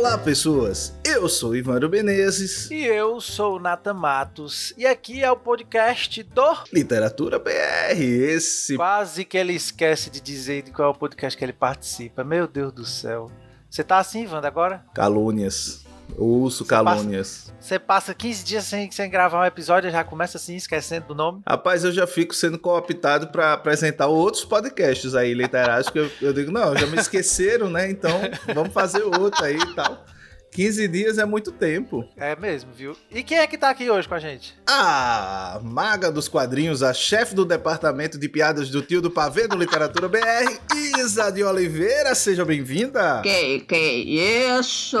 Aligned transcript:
Olá, 0.00 0.16
pessoas! 0.16 0.94
Eu 1.04 1.28
sou 1.28 1.54
Ivandro 1.54 1.90
Menezes. 1.90 2.70
E 2.70 2.86
eu 2.86 3.20
sou 3.20 3.60
Nathan 3.60 3.92
Matos. 3.92 4.72
E 4.78 4.86
aqui 4.86 5.22
é 5.22 5.30
o 5.30 5.36
podcast 5.36 6.22
do 6.22 6.56
Literatura 6.72 7.38
BR. 7.38 8.00
Esse. 8.00 8.76
Quase 8.76 9.26
que 9.26 9.36
ele 9.36 9.52
esquece 9.52 10.08
de 10.08 10.18
dizer 10.18 10.62
de 10.62 10.70
qual 10.70 10.88
é 10.88 10.90
o 10.90 10.98
podcast 10.98 11.36
que 11.36 11.44
ele 11.44 11.52
participa. 11.52 12.24
Meu 12.24 12.48
Deus 12.48 12.72
do 12.72 12.86
céu. 12.86 13.30
Você 13.68 13.84
tá 13.84 13.98
assim, 13.98 14.22
Ivandro, 14.22 14.46
agora? 14.46 14.82
Calúnias. 14.94 15.84
Ouço 16.16 16.64
calúnias. 16.64 17.52
Você 17.60 17.78
passa 17.78 18.14
15 18.14 18.44
dias 18.44 18.64
sem, 18.64 18.90
sem 18.90 19.10
gravar 19.10 19.42
um 19.42 19.44
episódio 19.44 19.90
já 19.90 20.02
começa 20.02 20.38
assim, 20.38 20.56
esquecendo 20.56 21.08
do 21.08 21.14
nome? 21.14 21.42
Rapaz, 21.46 21.84
eu 21.84 21.92
já 21.92 22.06
fico 22.06 22.34
sendo 22.34 22.58
cooptado 22.58 23.28
para 23.28 23.52
apresentar 23.52 24.06
outros 24.06 24.44
podcasts 24.44 25.14
aí 25.14 25.34
literários, 25.34 25.90
que 25.90 25.98
eu, 25.98 26.10
eu 26.20 26.32
digo, 26.32 26.50
não, 26.50 26.76
já 26.76 26.86
me 26.86 26.96
esqueceram, 26.96 27.68
né? 27.68 27.90
Então 27.90 28.10
vamos 28.54 28.72
fazer 28.72 29.02
outro 29.02 29.44
aí 29.44 29.56
e 29.56 29.74
tal. 29.74 30.04
15 30.50 30.88
dias 30.88 31.18
é 31.18 31.24
muito 31.24 31.52
tempo. 31.52 32.04
É 32.16 32.34
mesmo, 32.34 32.72
viu? 32.72 32.96
E 33.10 33.22
quem 33.22 33.38
é 33.38 33.46
que 33.46 33.56
tá 33.56 33.70
aqui 33.70 33.88
hoje 33.90 34.08
com 34.08 34.14
a 34.14 34.18
gente? 34.18 34.54
A 34.66 35.60
maga 35.62 36.10
dos 36.10 36.28
quadrinhos, 36.28 36.82
a 36.82 36.92
chefe 36.92 37.34
do 37.34 37.44
departamento 37.44 38.18
de 38.18 38.28
piadas 38.28 38.68
do 38.68 38.82
tio 38.82 39.00
do 39.00 39.10
pavê 39.10 39.46
do 39.46 39.56
Literatura 39.56 40.08
BR, 40.08 40.58
Isa 40.98 41.30
de 41.30 41.44
Oliveira. 41.44 42.14
Seja 42.14 42.44
bem-vinda. 42.44 43.20
Que, 43.22 43.60
que 43.60 43.76
isso? 43.76 44.98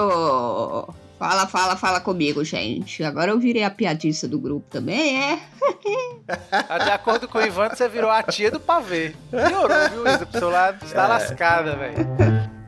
Fala, 1.18 1.46
fala, 1.46 1.76
fala 1.76 2.00
comigo, 2.00 2.42
gente. 2.44 3.04
Agora 3.04 3.32
eu 3.32 3.38
virei 3.38 3.64
a 3.64 3.70
piadista 3.70 4.26
do 4.26 4.38
grupo 4.38 4.66
também, 4.70 5.22
é? 5.22 5.40
De 6.84 6.90
acordo 6.90 7.28
com 7.28 7.38
o 7.38 7.42
Ivan, 7.42 7.68
você 7.68 7.88
virou 7.88 8.10
a 8.10 8.22
tia 8.22 8.50
do 8.50 8.58
pavê. 8.58 9.14
Piorou, 9.30 9.90
viu, 9.90 10.06
Isa? 10.06 10.24
Pro 10.24 10.38
seu 10.38 10.48
lado, 10.48 10.82
está 10.82 11.04
é. 11.04 11.08
lascada, 11.08 11.76
velho. 11.76 12.59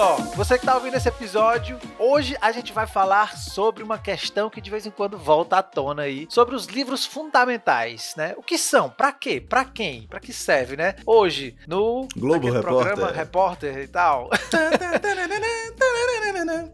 Só, 0.00 0.16
você 0.34 0.58
que 0.58 0.64
tá 0.64 0.76
ouvindo 0.76 0.96
esse 0.96 1.10
episódio, 1.10 1.78
hoje 1.98 2.34
a 2.40 2.50
gente 2.52 2.72
vai 2.72 2.86
falar 2.86 3.36
sobre 3.36 3.82
uma 3.82 3.98
questão 3.98 4.48
que 4.48 4.58
de 4.58 4.70
vez 4.70 4.86
em 4.86 4.90
quando 4.90 5.18
volta 5.18 5.58
à 5.58 5.62
tona 5.62 6.04
aí, 6.04 6.26
sobre 6.30 6.54
os 6.54 6.64
livros 6.64 7.04
fundamentais, 7.04 8.14
né? 8.16 8.32
O 8.38 8.42
que 8.42 8.56
são? 8.56 8.88
Para 8.88 9.12
quê? 9.12 9.42
Para 9.46 9.62
quem? 9.62 10.06
Para 10.06 10.18
que 10.18 10.32
serve, 10.32 10.74
né? 10.74 10.94
Hoje 11.04 11.54
no 11.68 12.08
Globo 12.16 12.46
Repórter. 12.46 12.62
programa 12.62 13.12
Repórter 13.12 13.76
e 13.76 13.88
tal. 13.88 14.30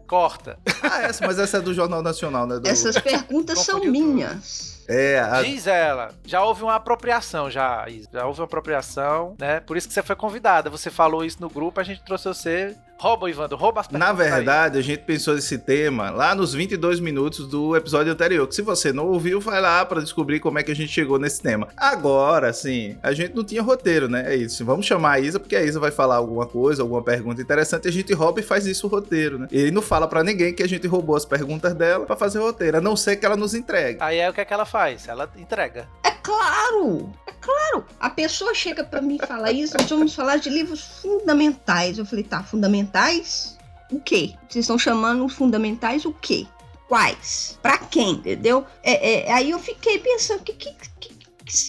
Corta. 0.07 0.57
Ah, 0.81 1.01
essa, 1.01 1.27
mas 1.27 1.37
essa 1.37 1.57
é 1.57 1.61
do 1.61 1.73
Jornal 1.73 2.01
Nacional, 2.01 2.47
né? 2.47 2.59
Do... 2.59 2.67
Essas 2.69 2.97
perguntas 2.97 3.59
são 3.59 3.81
minhas. 3.81 4.85
É, 4.87 5.19
a... 5.19 5.41
Diz 5.41 5.67
ela, 5.67 6.13
já 6.23 6.41
houve 6.45 6.63
uma 6.63 6.75
apropriação, 6.75 7.51
já, 7.51 7.85
já 8.13 8.25
houve 8.25 8.39
uma 8.39 8.45
apropriação, 8.45 9.35
né? 9.37 9.59
Por 9.59 9.75
isso 9.75 9.85
que 9.85 9.93
você 9.93 10.01
foi 10.01 10.15
convidada. 10.15 10.69
Você 10.69 10.89
falou 10.89 11.25
isso 11.25 11.41
no 11.41 11.49
grupo, 11.49 11.81
a 11.81 11.83
gente 11.83 12.01
trouxe 12.05 12.25
você 12.25 12.77
Rouba, 12.99 13.29
Ivandro, 13.29 13.55
rouba 13.55 13.81
as 13.81 13.89
Na 13.89 14.11
verdade, 14.11 14.77
aí. 14.77 14.83
a 14.83 14.83
gente 14.83 15.03
pensou 15.03 15.35
nesse 15.35 15.59
tema 15.59 16.09
lá 16.09 16.33
nos 16.33 16.53
22 16.53 16.99
minutos 16.99 17.47
do 17.47 17.75
episódio 17.75 18.11
anterior. 18.11 18.47
Que 18.47 18.55
se 18.55 18.63
você 18.63 18.91
não 18.91 19.07
ouviu, 19.07 19.39
vai 19.39 19.61
lá 19.61 19.85
para 19.85 20.01
descobrir 20.01 20.39
como 20.39 20.57
é 20.57 20.63
que 20.63 20.71
a 20.71 20.75
gente 20.75 20.91
chegou 20.91 21.19
nesse 21.19 21.39
tema. 21.41 21.67
Agora, 21.77 22.49
assim, 22.49 22.97
a 23.03 23.13
gente 23.13 23.35
não 23.35 23.43
tinha 23.43 23.61
roteiro, 23.61 24.07
né? 24.09 24.33
É 24.33 24.35
isso. 24.35 24.65
Vamos 24.65 24.85
chamar 24.85 25.11
a 25.11 25.19
Isa, 25.19 25.39
porque 25.39 25.55
a 25.55 25.63
Isa 25.63 25.79
vai 25.79 25.91
falar 25.91 26.15
alguma 26.15 26.47
coisa, 26.47 26.81
alguma 26.81 27.03
pergunta 27.03 27.39
interessante, 27.39 27.87
a 27.87 27.91
gente 27.91 28.11
rouba 28.13 28.39
e 28.39 28.43
faz 28.43 28.65
isso 28.65 28.87
o 28.87 28.89
roteiro, 28.89 29.37
né? 29.39 29.47
Ele 29.51 29.69
não 29.69 29.81
fala 29.81 30.07
para 30.07 30.23
ninguém 30.23 30.53
que 30.53 30.63
a 30.63 30.67
gente 30.67 30.87
roubou 30.87 31.15
as 31.15 31.25
perguntas 31.25 31.75
dela 31.75 32.05
para 32.05 32.15
fazer 32.15 32.39
o 32.39 32.43
roteiro, 32.43 32.77
a 32.77 32.81
não 32.81 32.95
ser 32.95 33.17
que 33.17 33.25
ela 33.25 33.35
nos 33.35 33.53
entregue. 33.53 33.99
Aí 34.01 34.17
é 34.17 34.29
o 34.29 34.33
que, 34.33 34.41
é 34.41 34.45
que 34.45 34.53
ela 34.53 34.65
faz? 34.65 35.07
Ela 35.07 35.29
entrega. 35.37 35.87
É 36.03 36.11
claro! 36.23 37.13
É 37.27 37.31
claro! 37.39 37.85
A 37.99 38.09
pessoa 38.09 38.53
chega 38.55 38.83
para 38.83 39.01
mim 39.01 39.19
e 39.21 39.27
fala 39.27 39.51
isso, 39.51 39.77
nós 39.77 39.89
vamos 39.89 40.15
falar 40.15 40.37
de 40.37 40.49
livros 40.49 40.81
fundamentais. 41.01 41.97
Eu 41.97 42.05
falei, 42.05 42.23
tá, 42.23 42.41
fundamentais? 42.43 42.86
O 43.91 43.99
quê? 43.99 44.33
Vocês 44.49 44.63
estão 44.63 44.77
chamando 44.77 45.27
fundamentais 45.29 46.05
o 46.05 46.13
quê? 46.13 46.45
Quais? 46.87 47.57
Para 47.61 47.77
quem? 47.77 48.11
Entendeu? 48.11 48.65
É, 48.83 49.29
é, 49.29 49.31
aí 49.31 49.49
eu 49.51 49.59
fiquei 49.59 49.99
pensando, 49.99 50.43
que, 50.43 50.53
que, 50.53 50.73
que, 50.99 51.13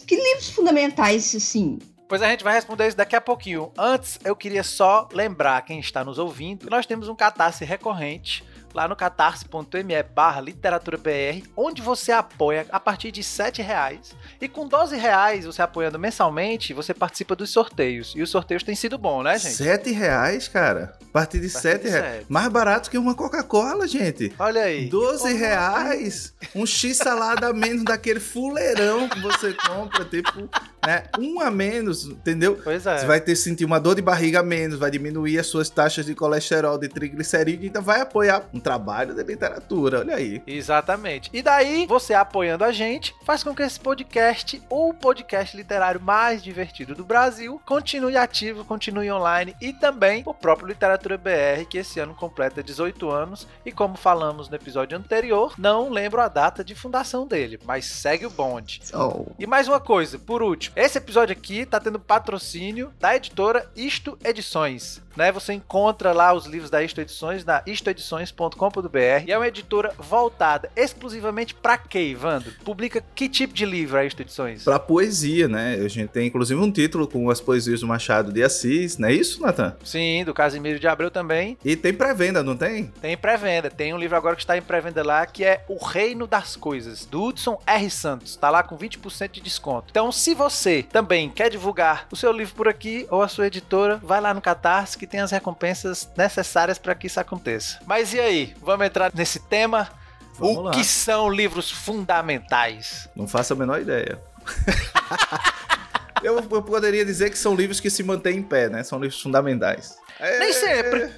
que 0.04 0.16
livros 0.16 0.50
fundamentais, 0.50 1.34
assim, 1.34 1.78
Pois 2.08 2.22
a 2.22 2.30
gente 2.30 2.42
vai 2.42 2.54
responder 2.54 2.88
isso 2.88 2.96
daqui 2.96 3.14
a 3.14 3.20
pouquinho. 3.20 3.70
Antes, 3.76 4.18
eu 4.24 4.34
queria 4.34 4.62
só 4.62 5.06
lembrar 5.12 5.60
quem 5.62 5.78
está 5.78 6.02
nos 6.02 6.18
ouvindo 6.18 6.64
que 6.64 6.70
nós 6.70 6.86
temos 6.86 7.06
um 7.06 7.14
catarse 7.14 7.66
recorrente 7.66 8.42
lá 8.74 8.86
no 8.88 8.96
catarse.me 8.96 10.02
barra 10.14 10.40
literaturaBR, 10.40 11.44
onde 11.56 11.82
você 11.82 12.12
apoia 12.12 12.66
a 12.70 12.80
partir 12.80 13.10
de 13.10 13.20
R$ 13.20 13.62
reais. 13.62 14.14
E 14.40 14.48
com 14.48 14.66
12 14.66 14.96
reais, 14.96 15.44
você 15.44 15.62
apoiando 15.62 15.98
mensalmente, 15.98 16.72
você 16.72 16.94
participa 16.94 17.34
dos 17.34 17.50
sorteios. 17.50 18.12
E 18.14 18.22
os 18.22 18.30
sorteios 18.30 18.62
têm 18.62 18.74
sido 18.74 18.98
bons, 18.98 19.22
né, 19.24 19.38
gente? 19.38 19.62
R$ 19.62 19.92
reais, 19.92 20.48
cara? 20.48 20.96
A 21.00 21.12
partir 21.12 21.40
de 21.40 21.48
R$ 21.48 21.90
reais. 21.90 22.26
Mais 22.28 22.48
barato 22.48 22.90
que 22.90 22.98
uma 22.98 23.14
Coca-Cola, 23.14 23.86
gente. 23.88 24.32
Olha 24.38 24.62
aí. 24.62 24.88
12 24.88 25.34
reais. 25.34 26.34
Um 26.54 26.66
X 26.66 26.98
salada 26.98 27.48
a 27.48 27.52
menos 27.52 27.84
daquele 27.84 28.20
fuleirão 28.20 29.08
que 29.08 29.20
você 29.20 29.54
compra, 29.54 30.04
tipo, 30.04 30.48
né? 30.86 31.04
Um 31.18 31.40
a 31.40 31.50
menos, 31.50 32.04
entendeu? 32.04 32.60
Pois 32.62 32.86
é. 32.86 32.98
Você 32.98 33.06
vai 33.06 33.20
ter 33.20 33.36
sentir 33.36 33.64
uma 33.64 33.78
dor 33.80 33.94
de 33.94 34.02
barriga 34.02 34.40
a 34.40 34.42
menos, 34.42 34.78
vai 34.78 34.90
diminuir 34.90 35.38
as 35.38 35.46
suas 35.46 35.68
taxas 35.68 36.06
de 36.06 36.14
colesterol, 36.14 36.78
de 36.78 36.88
triglicerídeo, 36.88 37.66
então 37.66 37.82
vai 37.82 38.00
apoiar 38.00 38.48
um 38.58 38.60
trabalho 38.60 39.14
de 39.14 39.22
literatura, 39.22 40.00
olha 40.00 40.16
aí. 40.16 40.42
Exatamente. 40.46 41.30
E 41.32 41.40
daí, 41.40 41.86
você 41.86 42.12
apoiando 42.12 42.64
a 42.64 42.72
gente, 42.72 43.14
faz 43.24 43.42
com 43.42 43.54
que 43.54 43.62
esse 43.62 43.78
podcast, 43.78 44.60
o 44.68 44.92
podcast 44.92 45.56
literário 45.56 46.00
mais 46.00 46.42
divertido 46.42 46.94
do 46.94 47.04
Brasil, 47.04 47.60
continue 47.64 48.16
ativo, 48.16 48.64
continue 48.64 49.10
online 49.10 49.56
e 49.60 49.72
também 49.72 50.22
o 50.26 50.34
próprio 50.34 50.68
Literatura 50.68 51.16
BR, 51.16 51.64
que 51.68 51.78
esse 51.78 52.00
ano 52.00 52.14
completa 52.14 52.62
18 52.62 53.08
anos 53.08 53.46
e 53.64 53.70
como 53.70 53.96
falamos 53.96 54.48
no 54.48 54.56
episódio 54.56 54.98
anterior, 54.98 55.54
não 55.56 55.88
lembro 55.88 56.20
a 56.20 56.28
data 56.28 56.64
de 56.64 56.74
fundação 56.74 57.26
dele, 57.26 57.60
mas 57.64 57.86
segue 57.86 58.26
o 58.26 58.30
bonde. 58.30 58.80
Oh. 58.92 59.26
E 59.38 59.46
mais 59.46 59.68
uma 59.68 59.80
coisa, 59.80 60.18
por 60.18 60.42
último, 60.42 60.74
esse 60.76 60.98
episódio 60.98 61.32
aqui 61.32 61.64
tá 61.64 61.78
tendo 61.78 62.00
patrocínio 62.00 62.92
da 62.98 63.14
editora 63.14 63.70
Isto 63.76 64.18
Edições 64.24 65.00
né? 65.18 65.32
Você 65.32 65.52
encontra 65.52 66.12
lá 66.12 66.32
os 66.32 66.46
livros 66.46 66.70
da 66.70 66.80
Isto 66.82 67.00
Edições 67.00 67.44
na 67.44 67.60
istoedições.com.br 67.66 69.24
e 69.26 69.32
é 69.32 69.36
uma 69.36 69.48
editora 69.48 69.92
voltada 69.98 70.70
exclusivamente 70.76 71.54
para 71.54 71.76
quê, 71.76 72.12
Evandro? 72.12 72.52
Publica 72.64 73.04
que 73.16 73.28
tipo 73.28 73.52
de 73.52 73.66
livro 73.66 73.98
a 73.98 74.04
Isto 74.04 74.22
Edições? 74.22 74.62
Para 74.62 74.78
poesia, 74.78 75.48
né? 75.48 75.74
A 75.84 75.88
gente 75.88 76.10
tem 76.10 76.28
inclusive 76.28 76.60
um 76.60 76.70
título 76.70 77.08
com 77.08 77.28
as 77.28 77.40
poesias 77.40 77.80
do 77.80 77.88
Machado 77.88 78.32
de 78.32 78.44
Assis, 78.44 78.96
não 78.96 79.08
é 79.08 79.12
isso, 79.12 79.42
Natan? 79.42 79.76
Sim, 79.82 80.24
do 80.24 80.32
Casimiro 80.32 80.78
de 80.78 80.86
Abreu 80.86 81.10
também. 81.10 81.58
E 81.64 81.74
tem 81.74 81.92
pré-venda, 81.92 82.44
não 82.44 82.56
tem? 82.56 82.86
Tem 83.02 83.16
pré-venda. 83.16 83.68
Tem 83.68 83.92
um 83.92 83.98
livro 83.98 84.16
agora 84.16 84.36
que 84.36 84.42
está 84.42 84.56
em 84.56 84.62
pré-venda 84.62 85.04
lá 85.04 85.26
que 85.26 85.44
é 85.44 85.64
O 85.66 85.84
Reino 85.84 86.28
das 86.28 86.54
Coisas, 86.54 87.04
do 87.04 87.24
Hudson 87.24 87.60
R. 87.66 87.90
Santos. 87.90 88.36
Tá 88.36 88.50
lá 88.50 88.62
com 88.62 88.78
20% 88.78 89.32
de 89.32 89.40
desconto. 89.40 89.88
Então, 89.90 90.12
se 90.12 90.32
você 90.32 90.84
também 90.84 91.28
quer 91.28 91.50
divulgar 91.50 92.06
o 92.12 92.16
seu 92.16 92.30
livro 92.30 92.54
por 92.54 92.68
aqui 92.68 93.04
ou 93.10 93.20
a 93.20 93.26
sua 93.26 93.48
editora, 93.48 94.00
vai 94.00 94.20
lá 94.20 94.32
no 94.32 94.40
Catarse 94.40 94.96
que 94.96 95.07
tem 95.08 95.20
as 95.20 95.30
recompensas 95.30 96.08
necessárias 96.16 96.78
para 96.78 96.94
que 96.94 97.06
isso 97.06 97.18
aconteça. 97.18 97.78
Mas 97.86 98.14
e 98.14 98.20
aí? 98.20 98.54
Vamos 98.62 98.86
entrar 98.86 99.10
nesse 99.14 99.40
tema? 99.40 99.88
Vamos 100.34 100.56
o 100.56 100.60
lá. 100.62 100.70
que 100.70 100.84
são 100.84 101.28
livros 101.28 101.70
fundamentais? 101.70 103.08
Não 103.16 103.26
faço 103.26 103.54
a 103.54 103.56
menor 103.56 103.80
ideia. 103.80 104.20
eu, 106.22 106.38
eu, 106.38 106.62
poderia 106.62 107.04
dizer 107.04 107.30
que 107.30 107.38
são 107.38 107.54
livros 107.54 107.80
que 107.80 107.90
se 107.90 108.02
mantêm 108.02 108.38
em 108.38 108.42
pé, 108.42 108.68
né? 108.68 108.84
São 108.84 109.00
livros 109.00 109.20
fundamentais. 109.20 109.96
É... 110.20 110.38
Nem 110.38 110.52
sempre. 110.52 111.10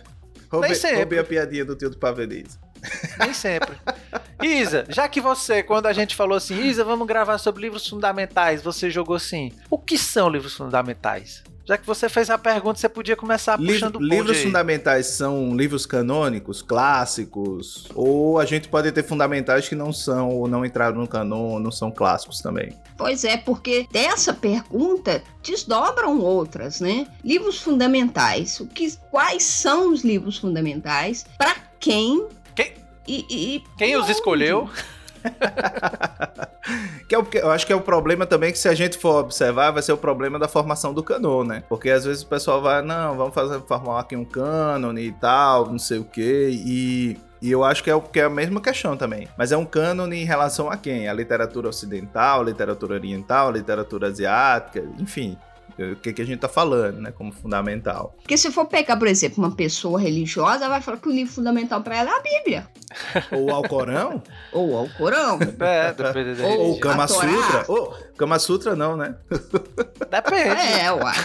Roubei, 0.50 0.70
Nem 0.70 0.78
sempre. 0.78 0.96
Roubei 0.96 1.18
a 1.18 1.24
piadinha 1.24 1.64
do 1.64 1.76
tio 1.76 1.90
do 1.90 1.98
Paveliz. 1.98 2.58
Nem 3.18 3.34
sempre. 3.34 3.76
Isa, 4.42 4.86
já 4.88 5.08
que 5.08 5.20
você, 5.20 5.62
quando 5.62 5.86
a 5.86 5.92
gente 5.92 6.16
falou 6.16 6.36
assim, 6.36 6.58
Isa, 6.64 6.82
vamos 6.82 7.06
gravar 7.06 7.38
sobre 7.38 7.62
livros 7.62 7.86
fundamentais, 7.86 8.62
você 8.62 8.90
jogou 8.90 9.16
assim: 9.16 9.52
o 9.68 9.78
que 9.78 9.98
são 9.98 10.28
livros 10.28 10.54
fundamentais? 10.54 11.44
Já 11.70 11.78
que 11.78 11.86
você 11.86 12.08
fez 12.08 12.28
a 12.28 12.36
pergunta, 12.36 12.80
você 12.80 12.88
podia 12.88 13.14
começar 13.14 13.56
Livro, 13.56 13.74
puxando 13.74 13.96
o 13.96 14.02
Livros 14.02 14.38
aí. 14.38 14.42
fundamentais 14.42 15.06
são 15.06 15.56
livros 15.56 15.86
canônicos, 15.86 16.62
clássicos, 16.62 17.86
ou 17.94 18.40
a 18.40 18.44
gente 18.44 18.66
pode 18.66 18.90
ter 18.90 19.04
fundamentais 19.04 19.68
que 19.68 19.76
não 19.76 19.92
são 19.92 20.30
ou 20.30 20.48
não 20.48 20.64
entraram 20.64 20.96
no 20.96 21.06
canon, 21.06 21.60
não 21.60 21.70
são 21.70 21.88
clássicos 21.92 22.40
também. 22.40 22.76
Pois 22.98 23.22
é, 23.22 23.36
porque 23.36 23.86
dessa 23.92 24.34
pergunta 24.34 25.22
desdobram 25.44 26.18
outras, 26.18 26.80
né? 26.80 27.06
Livros 27.24 27.60
fundamentais. 27.60 28.58
O 28.58 28.66
que, 28.66 28.96
quais 29.08 29.44
são 29.44 29.92
os 29.92 30.02
livros 30.02 30.38
fundamentais? 30.38 31.24
Para 31.38 31.54
quem? 31.78 32.26
Quem, 32.56 32.74
e, 33.06 33.24
e 33.30 33.64
quem 33.78 33.94
os 33.94 34.02
onde? 34.02 34.12
escolheu? 34.12 34.68
que 37.08 37.14
é 37.14 37.18
o, 37.18 37.26
eu 37.32 37.50
acho 37.50 37.66
que 37.66 37.72
é 37.72 37.76
o 37.76 37.80
problema 37.80 38.26
também 38.26 38.52
que 38.52 38.58
se 38.58 38.68
a 38.68 38.74
gente 38.74 38.98
for 38.98 39.20
observar, 39.20 39.70
vai 39.70 39.82
ser 39.82 39.92
o 39.92 39.96
problema 39.96 40.38
da 40.38 40.48
formação 40.48 40.94
do 40.94 41.02
canon, 41.02 41.44
né? 41.44 41.62
Porque 41.68 41.90
às 41.90 42.04
vezes 42.04 42.22
o 42.22 42.26
pessoal 42.26 42.60
vai, 42.62 42.82
não, 42.82 43.16
vamos 43.16 43.34
fazer 43.34 43.60
formar 43.62 44.00
aqui 44.00 44.16
um 44.16 44.24
cânone 44.24 45.02
e 45.02 45.12
tal, 45.12 45.66
não 45.66 45.78
sei 45.78 45.98
o 45.98 46.04
quê, 46.04 46.50
e 46.52 47.16
e 47.42 47.50
eu 47.50 47.64
acho 47.64 47.82
que 47.82 47.88
é, 47.88 47.94
o, 47.94 48.02
que 48.02 48.20
é 48.20 48.24
a 48.24 48.30
mesma 48.30 48.60
questão 48.60 48.96
também. 48.96 49.26
Mas 49.36 49.50
é 49.50 49.56
um 49.56 49.64
cânone 49.64 50.20
em 50.20 50.24
relação 50.24 50.70
a 50.70 50.76
quem? 50.76 51.08
A 51.08 51.12
literatura 51.14 51.70
ocidental, 51.70 52.42
a 52.42 52.44
literatura 52.44 52.94
oriental, 52.94 53.48
a 53.48 53.52
literatura 53.52 54.08
asiática, 54.08 54.84
enfim 54.98 55.38
o 55.78 55.96
que, 55.96 56.12
que 56.12 56.22
a 56.22 56.24
gente 56.24 56.36
está 56.36 56.48
falando, 56.48 57.00
né, 57.00 57.10
como 57.10 57.32
fundamental. 57.32 58.14
Porque 58.18 58.36
se 58.36 58.50
for 58.50 58.66
pegar, 58.66 58.96
por 58.96 59.08
exemplo, 59.08 59.42
uma 59.42 59.54
pessoa 59.54 60.00
religiosa, 60.00 60.68
vai 60.68 60.80
falar 60.80 60.98
que 60.98 61.08
o 61.08 61.12
livro 61.12 61.32
fundamental 61.32 61.80
para 61.82 61.96
ela 61.96 62.10
é 62.10 62.14
a 62.14 62.20
Bíblia. 62.20 62.68
Ou 63.32 63.50
ao 63.50 63.62
Corão. 63.62 64.22
Ou 64.52 64.76
ao 64.76 64.88
Corão. 64.88 65.38
É, 65.60 65.92
depende 65.92 66.34
da 66.34 66.46
Ou 66.46 66.72
o 66.72 66.80
Kama 66.80 67.08
Sutra. 67.08 67.64
Ou 67.68 67.94
Kama 68.16 68.38
Sutra 68.38 68.76
não, 68.76 68.96
né? 68.96 69.14
Depende. 70.10 70.60
É, 70.60 70.92
uai. 70.92 71.16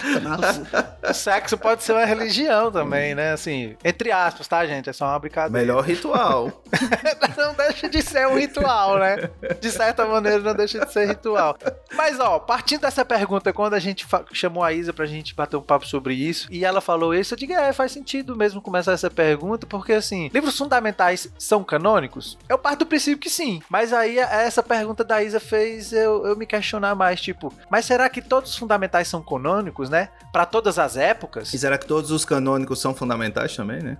O 1.09 1.13
sexo 1.13 1.57
pode 1.57 1.83
ser 1.83 1.93
uma 1.93 2.05
religião 2.05 2.71
também, 2.71 3.13
né? 3.13 3.33
Assim, 3.33 3.75
entre 3.83 4.11
aspas, 4.11 4.47
tá, 4.47 4.65
gente? 4.65 4.89
É 4.89 4.93
só 4.93 5.05
uma 5.05 5.19
brincadeira. 5.19 5.59
Melhor 5.59 5.83
ritual. 5.83 6.63
não 7.37 7.53
deixa 7.53 7.89
de 7.89 8.01
ser 8.01 8.27
um 8.27 8.37
ritual, 8.37 8.99
né? 8.99 9.29
De 9.59 9.71
certa 9.71 10.05
maneira, 10.05 10.39
não 10.39 10.53
deixa 10.53 10.85
de 10.85 10.91
ser 10.93 11.07
ritual. 11.07 11.57
Mas, 11.93 12.19
ó, 12.19 12.39
partindo 12.39 12.81
dessa 12.81 13.03
pergunta, 13.03 13.51
quando 13.51 13.73
a 13.73 13.79
gente 13.79 14.07
chamou 14.31 14.63
a 14.63 14.71
Isa 14.71 14.93
pra 14.93 15.05
gente 15.05 15.35
bater 15.35 15.57
um 15.57 15.61
papo 15.61 15.85
sobre 15.85 16.13
isso, 16.13 16.47
e 16.49 16.63
ela 16.63 16.79
falou 16.79 17.13
isso, 17.13 17.33
eu 17.33 17.37
digo, 17.37 17.53
é, 17.53 17.73
faz 17.73 17.91
sentido 17.91 18.35
mesmo 18.35 18.61
começar 18.61 18.93
essa 18.93 19.09
pergunta, 19.09 19.67
porque, 19.67 19.93
assim, 19.93 20.29
livros 20.33 20.57
fundamentais 20.57 21.29
são 21.37 21.63
canônicos? 21.75 22.37
Eu 22.47 22.57
parto 22.57 22.79
do 22.79 22.85
princípio 22.85 23.19
que 23.19 23.29
sim. 23.29 23.61
Mas 23.69 23.91
aí, 23.91 24.17
essa 24.17 24.63
pergunta 24.63 25.03
da 25.03 25.21
Isa 25.21 25.39
fez 25.39 25.91
eu, 25.91 26.25
eu 26.25 26.35
me 26.35 26.45
questionar 26.45 26.95
mais, 26.95 27.19
tipo, 27.19 27.53
mas 27.69 27.85
será 27.85 28.09
que 28.09 28.21
todos 28.21 28.51
os 28.51 28.57
fundamentais 28.57 29.07
são 29.07 29.21
canônicos, 29.21 29.89
né? 29.89 30.09
Para 30.31 30.45
todas 30.45 30.79
as 30.79 30.95
épocas? 30.95 31.53
E 31.53 31.59
será 31.59 31.77
que 31.77 31.85
todos 31.85 32.11
os 32.11 32.23
canônicos 32.23 32.79
são 32.79 32.93
fundamentais 32.93 33.55
também, 33.55 33.81
né? 33.81 33.97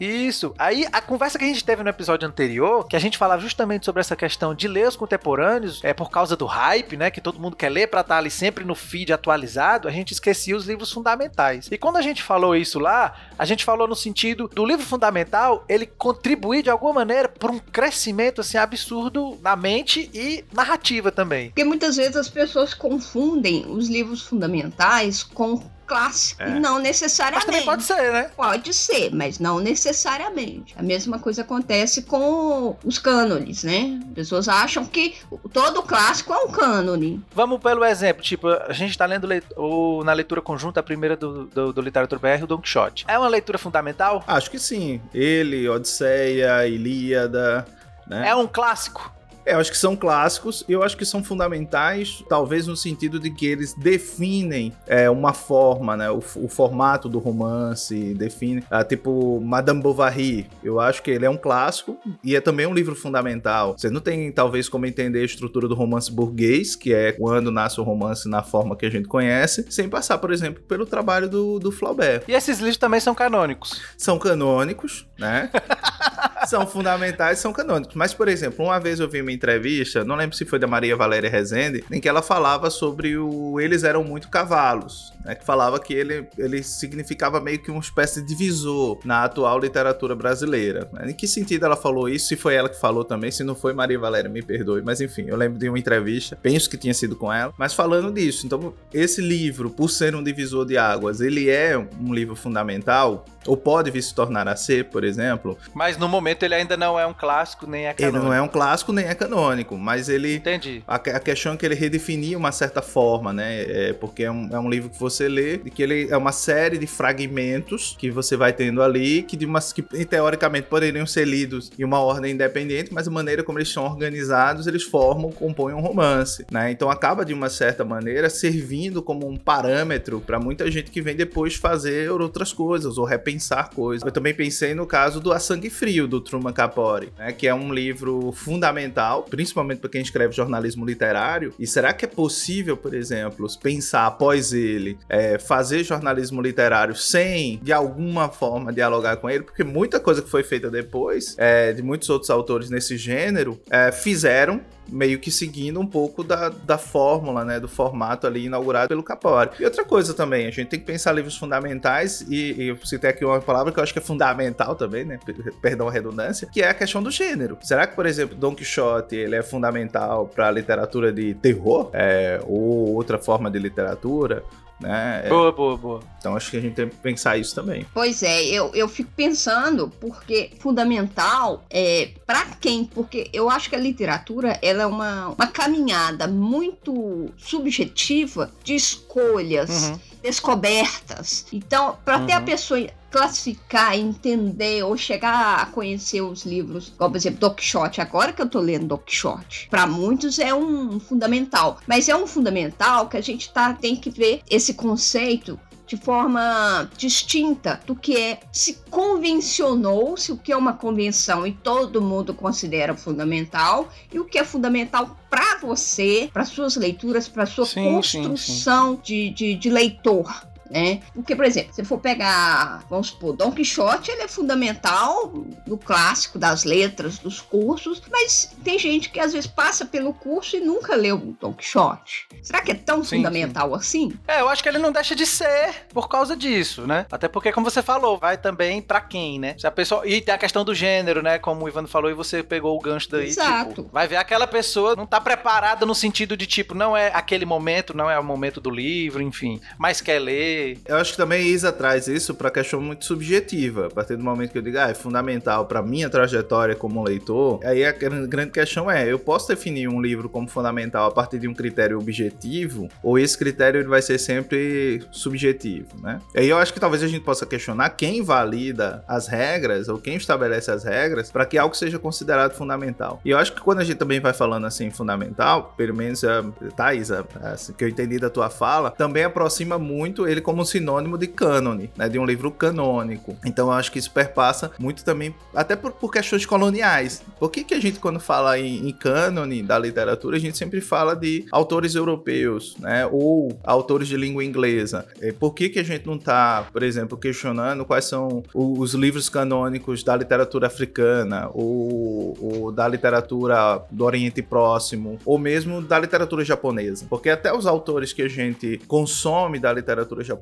Isso. 0.00 0.54
Aí 0.58 0.86
a 0.92 1.00
conversa 1.00 1.38
que 1.38 1.44
a 1.44 1.48
gente 1.48 1.64
teve 1.64 1.82
no 1.82 1.88
episódio 1.88 2.28
anterior, 2.28 2.86
que 2.86 2.96
a 2.96 2.98
gente 2.98 3.18
falava 3.18 3.40
justamente 3.40 3.84
sobre 3.84 4.00
essa 4.00 4.14
questão 4.14 4.54
de 4.54 4.68
ler 4.68 4.88
os 4.88 4.96
contemporâneos, 4.96 5.80
é 5.82 5.94
por 5.94 6.10
causa 6.10 6.36
do 6.36 6.46
hype, 6.46 6.96
né, 6.96 7.10
que 7.10 7.20
todo 7.20 7.40
mundo 7.40 7.56
quer 7.56 7.70
ler 7.70 7.88
para 7.88 8.00
estar 8.00 8.14
tá 8.14 8.18
ali 8.18 8.30
sempre 8.30 8.64
no 8.64 8.74
feed 8.74 9.12
atualizado, 9.12 9.88
a 9.88 9.90
gente 9.90 10.12
esquecia 10.12 10.56
os 10.56 10.66
livros 10.66 10.92
fundamentais. 10.92 11.68
E 11.70 11.78
quando 11.78 11.96
a 11.96 12.02
gente 12.02 12.22
falou 12.22 12.54
isso 12.54 12.78
lá, 12.78 13.14
a 13.38 13.44
gente 13.44 13.64
falou 13.64 13.88
no 13.88 13.96
sentido 13.96 14.48
do 14.48 14.64
livro 14.64 14.84
fundamental, 14.84 15.64
ele 15.68 15.86
contribuir 15.86 16.62
de 16.62 16.70
alguma 16.70 16.92
maneira 16.92 17.28
para 17.28 17.52
um 17.52 17.58
crescimento 17.58 18.40
assim 18.40 18.58
absurdo 18.58 19.38
na 19.42 19.56
mente 19.56 20.10
e 20.12 20.44
narrativa 20.52 21.10
também. 21.10 21.48
Porque 21.48 21.64
muitas 21.64 21.96
vezes 21.96 22.16
as 22.16 22.28
pessoas 22.28 22.74
confundem 22.74 23.66
os 23.68 23.88
livros 23.88 24.22
fundamentais 24.22 25.22
com 25.22 25.62
clássico. 25.86 26.42
É. 26.42 26.58
Não 26.58 26.78
necessariamente. 26.78 27.46
Mas 27.46 27.54
também 27.54 27.64
pode 27.64 27.82
ser, 27.82 28.12
né? 28.12 28.30
Pode 28.36 28.74
ser, 28.74 29.14
mas 29.14 29.38
não 29.38 29.58
necessariamente. 29.58 30.74
A 30.76 30.82
mesma 30.82 31.18
coisa 31.18 31.42
acontece 31.42 32.02
com 32.02 32.76
os 32.84 32.98
cânones, 32.98 33.64
né? 33.64 34.00
Pessoas 34.14 34.48
acham 34.48 34.84
que 34.84 35.16
todo 35.52 35.82
clássico 35.82 36.32
é 36.32 36.38
um 36.38 36.48
cânone. 36.48 37.24
Vamos 37.34 37.60
pelo 37.60 37.84
exemplo, 37.84 38.22
tipo, 38.22 38.48
a 38.48 38.72
gente 38.72 38.90
está 38.90 39.06
lendo 39.06 39.26
ou 39.56 40.04
na 40.04 40.12
leitura 40.12 40.42
conjunta 40.42 40.80
a 40.80 40.82
primeira 40.82 41.16
do, 41.16 41.46
do, 41.46 41.72
do 41.72 41.80
Literatura 41.80 42.20
BR, 42.20 42.44
o 42.44 42.46
Don 42.46 42.58
Quixote. 42.58 43.04
É 43.08 43.18
uma 43.18 43.28
leitura 43.28 43.58
fundamental? 43.58 44.22
Acho 44.26 44.50
que 44.50 44.58
sim. 44.58 45.00
Ele, 45.14 45.68
Odisseia, 45.68 46.66
Ilíada, 46.66 47.66
né? 48.06 48.28
É 48.28 48.34
um 48.34 48.46
clássico? 48.46 49.15
É, 49.46 49.54
eu 49.54 49.60
acho 49.60 49.70
que 49.70 49.78
são 49.78 49.94
clássicos 49.94 50.64
e 50.68 50.72
eu 50.72 50.82
acho 50.82 50.96
que 50.96 51.06
são 51.06 51.22
fundamentais, 51.22 52.24
talvez 52.28 52.66
no 52.66 52.76
sentido 52.76 53.20
de 53.20 53.30
que 53.30 53.46
eles 53.46 53.72
definem 53.74 54.72
é, 54.88 55.08
uma 55.08 55.32
forma, 55.32 55.96
né? 55.96 56.10
O, 56.10 56.18
o, 56.18 56.48
formato 56.48 57.08
do 57.08 57.20
romance, 57.20 58.12
define. 58.14 58.64
Ah, 58.68 58.82
tipo, 58.82 59.40
Madame 59.40 59.80
Bovary. 59.80 60.48
Eu 60.64 60.80
acho 60.80 61.02
que 61.02 61.10
ele 61.12 61.24
é 61.24 61.30
um 61.30 61.36
clássico 61.36 61.96
e 62.24 62.34
é 62.34 62.40
também 62.40 62.66
um 62.66 62.74
livro 62.74 62.96
fundamental. 62.96 63.76
Você 63.78 63.88
não 63.88 64.00
tem, 64.00 64.32
talvez, 64.32 64.68
como 64.68 64.84
entender 64.84 65.20
a 65.20 65.24
estrutura 65.24 65.68
do 65.68 65.74
romance 65.74 66.10
burguês, 66.10 66.74
que 66.74 66.92
é 66.92 67.12
quando 67.12 67.52
nasce 67.52 67.80
o 67.80 67.84
romance 67.84 68.28
na 68.28 68.42
forma 68.42 68.74
que 68.74 68.84
a 68.84 68.90
gente 68.90 69.06
conhece, 69.06 69.64
sem 69.70 69.88
passar, 69.88 70.18
por 70.18 70.32
exemplo, 70.32 70.62
pelo 70.64 70.84
trabalho 70.84 71.28
do, 71.28 71.60
do 71.60 71.70
Flaubert. 71.70 72.24
E 72.26 72.32
esses 72.32 72.58
livros 72.58 72.78
também 72.78 72.98
são 72.98 73.14
canônicos? 73.14 73.80
São 73.96 74.18
canônicos, 74.18 75.06
né? 75.16 75.50
são 76.48 76.66
fundamentais, 76.66 77.38
são 77.38 77.52
canônicos. 77.52 77.94
Mas, 77.94 78.14
por 78.14 78.28
exemplo, 78.28 78.64
uma 78.64 78.78
vez 78.78 79.00
eu 79.00 79.08
vi 79.08 79.20
uma 79.20 79.32
entrevista, 79.32 80.04
não 80.04 80.16
lembro 80.16 80.36
se 80.36 80.44
foi 80.44 80.58
da 80.58 80.66
Maria 80.66 80.96
Valéria 80.96 81.30
Rezende, 81.30 81.84
em 81.90 82.00
que 82.00 82.08
ela 82.08 82.22
falava 82.22 82.70
sobre 82.70 83.16
o 83.16 83.60
eles 83.60 83.84
eram 83.84 84.04
muito 84.04 84.28
cavalos, 84.28 85.12
né? 85.26 85.34
Que 85.34 85.44
falava 85.44 85.78
que 85.80 85.92
ele, 85.92 86.26
ele 86.38 86.62
significava 86.62 87.40
meio 87.40 87.58
que 87.58 87.70
uma 87.70 87.80
espécie 87.80 88.22
de 88.22 88.28
divisor 88.28 88.98
na 89.04 89.24
atual 89.24 89.58
literatura 89.58 90.14
brasileira. 90.14 90.88
Em 91.04 91.12
que 91.12 91.26
sentido 91.26 91.66
ela 91.66 91.76
falou 91.76 92.08
isso? 92.08 92.28
Se 92.28 92.36
foi 92.36 92.54
ela 92.54 92.68
que 92.68 92.78
falou 92.78 93.04
também, 93.04 93.30
se 93.30 93.42
não 93.42 93.54
foi 93.54 93.72
Maria 93.72 93.98
Valéria, 93.98 94.30
me 94.30 94.42
perdoe. 94.42 94.82
Mas 94.82 95.00
enfim, 95.00 95.24
eu 95.26 95.36
lembro 95.36 95.58
de 95.58 95.68
uma 95.68 95.78
entrevista, 95.78 96.38
penso 96.40 96.70
que 96.70 96.76
tinha 96.76 96.94
sido 96.94 97.16
com 97.16 97.32
ela, 97.32 97.52
mas 97.58 97.74
falando 97.74 98.12
disso. 98.12 98.46
Então, 98.46 98.72
esse 98.94 99.20
livro, 99.20 99.68
por 99.68 99.90
ser 99.90 100.14
um 100.14 100.22
divisor 100.22 100.64
de 100.64 100.78
águas, 100.78 101.20
ele 101.20 101.50
é 101.50 101.76
um 101.76 102.14
livro 102.14 102.36
fundamental 102.36 103.24
ou 103.46 103.56
pode 103.56 103.90
vir 103.90 104.02
se 104.02 104.14
tornar 104.14 104.48
a 104.48 104.56
ser, 104.56 104.86
por 104.86 105.04
exemplo. 105.04 105.56
Mas 105.72 105.96
no 105.96 106.08
momento 106.08 106.42
ele 106.42 106.54
ainda 106.54 106.76
não 106.76 106.98
é 106.98 107.06
um 107.06 107.14
clássico, 107.14 107.66
nem 107.66 107.86
é 107.86 107.94
canônico. 107.94 108.18
Ele 108.18 108.24
não 108.24 108.34
é 108.34 108.42
um 108.42 108.48
clássico, 108.48 108.92
nem 108.92 109.06
é 109.06 109.14
canônico, 109.14 109.78
mas 109.78 110.08
ele... 110.08 110.34
Entendi. 110.34 110.82
A, 110.86 110.96
a 110.96 111.20
questão 111.20 111.52
é 111.52 111.56
que 111.56 111.64
ele 111.64 111.74
redefinia 111.74 112.36
uma 112.36 112.52
certa 112.52 112.82
forma, 112.82 113.32
né? 113.32 113.62
É, 113.62 113.92
porque 113.92 114.24
é 114.24 114.30
um, 114.30 114.48
é 114.52 114.58
um 114.58 114.68
livro 114.68 114.90
que 114.90 114.98
você 114.98 115.15
lê 115.24 115.54
e 115.64 115.70
que 115.70 115.82
ele 115.82 116.08
é 116.10 116.16
uma 116.16 116.32
série 116.32 116.78
de 116.78 116.86
fragmentos 116.86 117.96
que 117.98 118.10
você 118.10 118.36
vai 118.36 118.52
tendo 118.52 118.82
ali, 118.82 119.22
que, 119.22 119.36
de 119.36 119.46
umas, 119.46 119.72
que 119.72 119.82
teoricamente 119.82 120.68
poderiam 120.68 121.06
ser 121.06 121.26
lidos 121.26 121.70
em 121.78 121.84
uma 121.84 122.00
ordem 122.00 122.32
independente, 122.32 122.92
mas 122.92 123.08
a 123.08 123.10
maneira 123.10 123.42
como 123.42 123.58
eles 123.58 123.72
são 123.72 123.84
organizados, 123.84 124.66
eles 124.66 124.82
formam, 124.82 125.30
compõem 125.30 125.74
um 125.74 125.80
romance, 125.80 126.44
né? 126.50 126.70
Então 126.70 126.90
acaba 126.90 127.24
de 127.24 127.32
uma 127.32 127.48
certa 127.48 127.84
maneira 127.84 128.28
servindo 128.28 129.02
como 129.02 129.28
um 129.28 129.36
parâmetro 129.36 130.20
para 130.20 130.38
muita 130.38 130.70
gente 130.70 130.90
que 130.90 131.00
vem 131.00 131.16
depois 131.16 131.54
fazer 131.54 132.10
outras 132.10 132.52
coisas 132.52 132.98
ou 132.98 133.04
repensar 133.04 133.46
pensar 133.46 133.70
coisas. 133.70 134.04
Eu 134.04 134.12
também 134.12 134.34
pensei 134.34 134.74
no 134.74 134.86
caso 134.86 135.20
do 135.20 135.32
A 135.32 135.38
Sangue 135.38 135.70
Frio, 135.70 136.08
do 136.08 136.20
Truman 136.20 136.52
Capote, 136.52 137.12
né, 137.18 137.32
que 137.32 137.46
é 137.46 137.54
um 137.54 137.72
livro 137.72 138.32
fundamental, 138.32 139.22
principalmente 139.22 139.78
para 139.78 139.90
quem 139.90 140.00
escreve 140.00 140.34
jornalismo 140.34 140.84
literário. 140.84 141.54
E 141.58 141.66
será 141.66 141.92
que 141.92 142.04
é 142.04 142.08
possível, 142.08 142.76
por 142.76 142.94
exemplo, 142.94 143.46
pensar 143.62 144.06
após 144.06 144.52
ele, 144.52 144.98
é, 145.08 145.38
fazer 145.38 145.84
jornalismo 145.84 146.40
literário 146.40 146.94
sem, 146.94 147.58
de 147.62 147.72
alguma 147.72 148.28
forma, 148.28 148.72
dialogar 148.72 149.16
com 149.16 149.28
ele? 149.28 149.44
Porque 149.44 149.64
muita 149.64 150.00
coisa 150.00 150.22
que 150.22 150.30
foi 150.30 150.42
feita 150.42 150.70
depois, 150.70 151.34
é, 151.38 151.72
de 151.72 151.82
muitos 151.82 152.08
outros 152.10 152.30
autores 152.30 152.70
nesse 152.70 152.96
gênero, 152.96 153.60
é, 153.70 153.92
fizeram 153.92 154.60
meio 154.88 155.18
que 155.18 155.30
seguindo 155.30 155.80
um 155.80 155.86
pouco 155.86 156.22
da, 156.22 156.48
da 156.48 156.78
fórmula, 156.78 157.44
né, 157.44 157.58
do 157.58 157.68
formato 157.68 158.26
ali 158.26 158.46
inaugurado 158.46 158.88
pelo 158.88 159.02
Capori. 159.02 159.50
E 159.58 159.64
outra 159.64 159.84
coisa 159.84 160.14
também, 160.14 160.46
a 160.46 160.50
gente 160.50 160.68
tem 160.68 160.78
que 160.78 160.86
pensar 160.86 161.12
livros 161.12 161.36
fundamentais, 161.36 162.24
e, 162.28 162.52
e 162.52 162.68
eu 162.68 162.78
citei 162.84 163.10
aqui 163.10 163.24
uma 163.24 163.40
palavra 163.40 163.72
que 163.72 163.78
eu 163.78 163.82
acho 163.82 163.92
que 163.92 163.98
é 163.98 164.02
fundamental 164.02 164.76
também, 164.76 165.04
né, 165.04 165.18
perdão 165.60 165.88
a 165.88 165.90
redundância, 165.90 166.48
que 166.52 166.62
é 166.62 166.68
a 166.68 166.74
questão 166.74 167.02
do 167.02 167.10
gênero. 167.10 167.58
Será 167.62 167.86
que, 167.86 167.96
por 167.96 168.06
exemplo, 168.06 168.36
Don 168.36 168.54
Quixote, 168.54 169.16
ele 169.16 169.34
é 169.34 169.42
fundamental 169.42 170.28
para 170.28 170.48
a 170.48 170.50
literatura 170.50 171.12
de 171.12 171.34
terror, 171.34 171.90
é, 171.92 172.40
ou 172.46 172.94
outra 172.94 173.18
forma 173.18 173.50
de 173.50 173.58
literatura? 173.58 174.44
Né? 174.78 175.22
É. 175.24 175.28
Boa, 175.28 175.52
boa, 175.52 175.76
boa. 175.76 176.02
Então 176.18 176.36
acho 176.36 176.50
que 176.50 176.56
a 176.56 176.60
gente 176.60 176.74
tem 176.74 176.88
que 176.88 176.96
pensar 176.96 177.38
isso 177.38 177.54
também. 177.54 177.86
Pois 177.94 178.22
é, 178.22 178.44
eu, 178.44 178.70
eu 178.74 178.88
fico 178.88 179.10
pensando, 179.16 179.88
porque 180.00 180.50
fundamental 180.58 181.64
é 181.70 182.10
para 182.26 182.44
quem? 182.60 182.84
Porque 182.84 183.30
eu 183.32 183.48
acho 183.48 183.70
que 183.70 183.76
a 183.76 183.80
literatura 183.80 184.58
ela 184.60 184.82
é 184.82 184.86
uma, 184.86 185.28
uma 185.28 185.46
caminhada 185.46 186.26
muito 186.26 187.30
subjetiva 187.36 188.50
de 188.62 188.74
escolhas. 188.74 189.88
Uhum 189.88 190.00
descobertas. 190.26 191.46
Então, 191.52 191.96
para 192.04 192.18
uhum. 192.18 192.26
ter 192.26 192.32
a 192.32 192.40
pessoa 192.40 192.84
classificar, 193.10 193.96
entender 193.96 194.82
ou 194.82 194.96
chegar 194.96 195.60
a 195.60 195.66
conhecer 195.66 196.20
os 196.20 196.44
livros, 196.44 196.92
como 196.96 197.10
por 197.10 197.16
exemplo 197.16 197.40
Don 197.40 197.54
Quixote, 197.54 198.00
agora 198.00 198.32
que 198.32 198.42
eu 198.42 198.48
tô 198.48 198.60
lendo 198.60 198.86
Don 198.86 198.98
Quixote, 198.98 199.68
para 199.70 199.86
muitos 199.86 200.38
é 200.38 200.54
um 200.54 200.98
fundamental, 201.00 201.78
mas 201.86 202.08
é 202.08 202.16
um 202.16 202.26
fundamental 202.26 203.08
que 203.08 203.16
a 203.16 203.20
gente 203.20 203.52
tá 203.52 203.72
tem 203.72 203.96
que 203.96 204.10
ver 204.10 204.42
esse 204.50 204.74
conceito 204.74 205.58
de 205.86 205.96
forma 205.96 206.90
distinta 206.96 207.80
do 207.86 207.94
que 207.94 208.16
é 208.16 208.40
se 208.50 208.80
convencionou-se 208.90 210.32
o 210.32 210.36
que 210.36 210.52
é 210.52 210.56
uma 210.56 210.72
convenção 210.72 211.46
e 211.46 211.52
todo 211.52 212.02
mundo 212.02 212.34
considera 212.34 212.94
fundamental 212.96 213.88
e 214.12 214.18
o 214.18 214.24
que 214.24 214.38
é 214.38 214.44
fundamental 214.44 215.16
para 215.30 215.58
você, 215.58 216.28
para 216.32 216.44
suas 216.44 216.76
leituras, 216.76 217.28
para 217.28 217.46
sua 217.46 217.66
sim, 217.66 217.84
construção 217.84 218.94
sim, 218.94 218.96
sim. 218.96 219.02
De, 219.04 219.30
de, 219.30 219.54
de 219.54 219.70
leitor. 219.70 220.34
Né? 220.70 221.00
Porque, 221.14 221.34
por 221.34 221.44
exemplo, 221.44 221.74
se 221.74 221.84
for 221.84 221.98
pegar, 221.98 222.84
vamos 222.88 223.08
supor, 223.08 223.34
Don 223.34 223.52
Quixote, 223.52 224.10
ele 224.10 224.22
é 224.22 224.28
fundamental 224.28 225.32
no 225.66 225.78
clássico 225.78 226.38
das 226.38 226.64
letras, 226.64 227.18
dos 227.18 227.40
cursos, 227.40 228.02
mas 228.10 228.54
tem 228.64 228.78
gente 228.78 229.10
que 229.10 229.20
às 229.20 229.32
vezes 229.32 229.46
passa 229.46 229.84
pelo 229.84 230.12
curso 230.12 230.56
e 230.56 230.60
nunca 230.60 230.94
leu 230.94 231.34
Don 231.40 231.52
Quixote. 231.52 232.26
Será 232.42 232.60
que 232.60 232.72
é 232.72 232.74
tão 232.74 233.02
sim, 233.02 233.16
fundamental 233.16 233.70
sim. 233.70 233.76
assim? 233.76 234.18
É, 234.26 234.40
eu 234.40 234.48
acho 234.48 234.62
que 234.62 234.68
ele 234.68 234.78
não 234.78 234.92
deixa 234.92 235.14
de 235.14 235.26
ser 235.26 235.86
por 235.92 236.08
causa 236.08 236.36
disso, 236.36 236.86
né? 236.86 237.06
Até 237.10 237.28
porque, 237.28 237.52
como 237.52 237.68
você 237.68 237.82
falou, 237.82 238.18
vai 238.18 238.36
também 238.36 238.80
para 238.82 239.00
quem, 239.00 239.38
né? 239.38 239.54
Se 239.58 239.66
a 239.66 239.70
pessoa. 239.70 240.06
E 240.06 240.20
tem 240.20 240.34
a 240.34 240.38
questão 240.38 240.64
do 240.64 240.74
gênero, 240.74 241.22
né? 241.22 241.38
Como 241.38 241.64
o 241.64 241.68
Ivan 241.68 241.86
falou, 241.86 242.10
e 242.10 242.14
você 242.14 242.42
pegou 242.42 242.76
o 242.76 242.80
gancho 242.80 243.10
daí. 243.10 243.26
Exato. 243.26 243.82
Tipo, 243.82 243.90
vai 243.92 244.06
ver 244.06 244.16
aquela 244.16 244.46
pessoa 244.46 244.96
não 244.96 245.06
tá 245.06 245.20
preparada 245.20 245.86
no 245.86 245.94
sentido 245.94 246.36
de, 246.36 246.46
tipo, 246.46 246.74
não 246.74 246.96
é 246.96 247.08
aquele 247.08 247.44
momento, 247.44 247.96
não 247.96 248.10
é 248.10 248.18
o 248.18 248.24
momento 248.24 248.60
do 248.60 248.70
livro, 248.70 249.22
enfim, 249.22 249.60
mas 249.78 250.00
quer 250.00 250.18
ler. 250.18 250.55
Eu 250.86 250.96
acho 250.96 251.12
que 251.12 251.16
também 251.16 251.46
Isa 251.46 251.72
traz 251.72 252.08
isso 252.08 252.34
pra 252.34 252.50
questão 252.50 252.80
muito 252.80 253.04
subjetiva. 253.04 253.86
A 253.86 253.90
partir 253.90 254.16
do 254.16 254.24
momento 254.24 254.52
que 254.52 254.58
eu 254.58 254.62
digo, 254.62 254.78
ah, 254.78 254.90
é 254.90 254.94
fundamental 254.94 255.66
pra 255.66 255.82
minha 255.82 256.08
trajetória 256.08 256.74
como 256.74 257.02
leitor, 257.02 257.60
aí 257.64 257.84
a 257.84 257.92
grande 257.92 258.50
questão 258.50 258.90
é, 258.90 259.10
eu 259.10 259.18
posso 259.18 259.48
definir 259.48 259.88
um 259.88 260.00
livro 260.00 260.28
como 260.28 260.48
fundamental 260.48 261.08
a 261.08 261.10
partir 261.10 261.38
de 261.38 261.48
um 261.48 261.54
critério 261.54 261.98
objetivo, 261.98 262.88
ou 263.02 263.18
esse 263.18 263.36
critério 263.36 263.80
ele 263.80 263.88
vai 263.88 264.02
ser 264.02 264.18
sempre 264.18 265.02
subjetivo, 265.10 265.88
né? 266.02 266.20
Aí 266.34 266.48
eu 266.48 266.58
acho 266.58 266.72
que 266.72 266.80
talvez 266.80 267.02
a 267.02 267.08
gente 267.08 267.24
possa 267.24 267.46
questionar 267.46 267.90
quem 267.90 268.22
valida 268.22 269.04
as 269.06 269.26
regras, 269.26 269.88
ou 269.88 269.98
quem 269.98 270.16
estabelece 270.16 270.70
as 270.70 270.84
regras, 270.84 271.30
para 271.30 271.46
que 271.46 271.58
algo 271.58 271.74
seja 271.74 271.98
considerado 271.98 272.54
fundamental. 272.54 273.20
E 273.24 273.30
eu 273.30 273.38
acho 273.38 273.52
que 273.52 273.60
quando 273.60 273.80
a 273.80 273.84
gente 273.84 273.96
também 273.96 274.20
vai 274.20 274.32
falando 274.32 274.66
assim, 274.66 274.90
fundamental, 274.90 275.74
pelo 275.76 275.94
menos, 275.94 276.24
a 276.24 276.44
Thaís, 276.76 277.10
assim, 277.10 277.72
que 277.72 277.84
eu 277.84 277.88
entendi 277.88 278.18
da 278.18 278.30
tua 278.30 278.50
fala, 278.50 278.90
também 278.90 279.24
aproxima 279.24 279.78
muito 279.78 280.26
ele 280.26 280.40
como 280.46 280.64
sinônimo 280.64 281.18
de 281.18 281.26
cânone, 281.26 281.90
né? 281.96 282.08
De 282.08 282.20
um 282.20 282.24
livro 282.24 282.52
canônico. 282.52 283.36
Então 283.44 283.66
eu 283.66 283.72
acho 283.72 283.90
que 283.90 283.98
isso 283.98 284.12
perpassa 284.12 284.70
muito 284.78 285.04
também, 285.04 285.34
até 285.52 285.74
por, 285.74 285.90
por 285.90 286.12
questões 286.12 286.46
coloniais. 286.46 287.20
Por 287.40 287.50
que, 287.50 287.64
que 287.64 287.74
a 287.74 287.80
gente, 287.80 287.98
quando 287.98 288.20
fala 288.20 288.56
em, 288.56 288.88
em 288.88 288.92
cânone 288.92 289.60
da 289.60 289.76
literatura, 289.76 290.36
a 290.36 290.38
gente 290.38 290.56
sempre 290.56 290.80
fala 290.80 291.16
de 291.16 291.44
autores 291.50 291.96
europeus, 291.96 292.76
né? 292.78 293.04
Ou 293.10 293.58
autores 293.64 294.06
de 294.06 294.16
língua 294.16 294.44
inglesa. 294.44 295.04
É, 295.20 295.32
por 295.32 295.52
que, 295.52 295.68
que 295.68 295.80
a 295.80 295.82
gente 295.82 296.06
não 296.06 296.14
está, 296.14 296.64
por 296.72 296.84
exemplo, 296.84 297.18
questionando 297.18 297.84
quais 297.84 298.04
são 298.04 298.44
os 298.54 298.94
livros 298.94 299.28
canônicos 299.28 300.04
da 300.04 300.14
literatura 300.14 300.68
africana, 300.68 301.50
ou, 301.52 302.38
ou 302.40 302.70
da 302.70 302.86
literatura 302.86 303.82
do 303.90 304.04
Oriente 304.04 304.42
Próximo, 304.42 305.18
ou 305.26 305.38
mesmo 305.38 305.82
da 305.82 305.98
literatura 305.98 306.44
japonesa? 306.44 307.04
Porque 307.10 307.30
até 307.30 307.52
os 307.52 307.66
autores 307.66 308.12
que 308.12 308.22
a 308.22 308.28
gente 308.28 308.80
consome 308.86 309.58
da 309.58 309.72
literatura 309.72 310.22
japonesa 310.22 310.35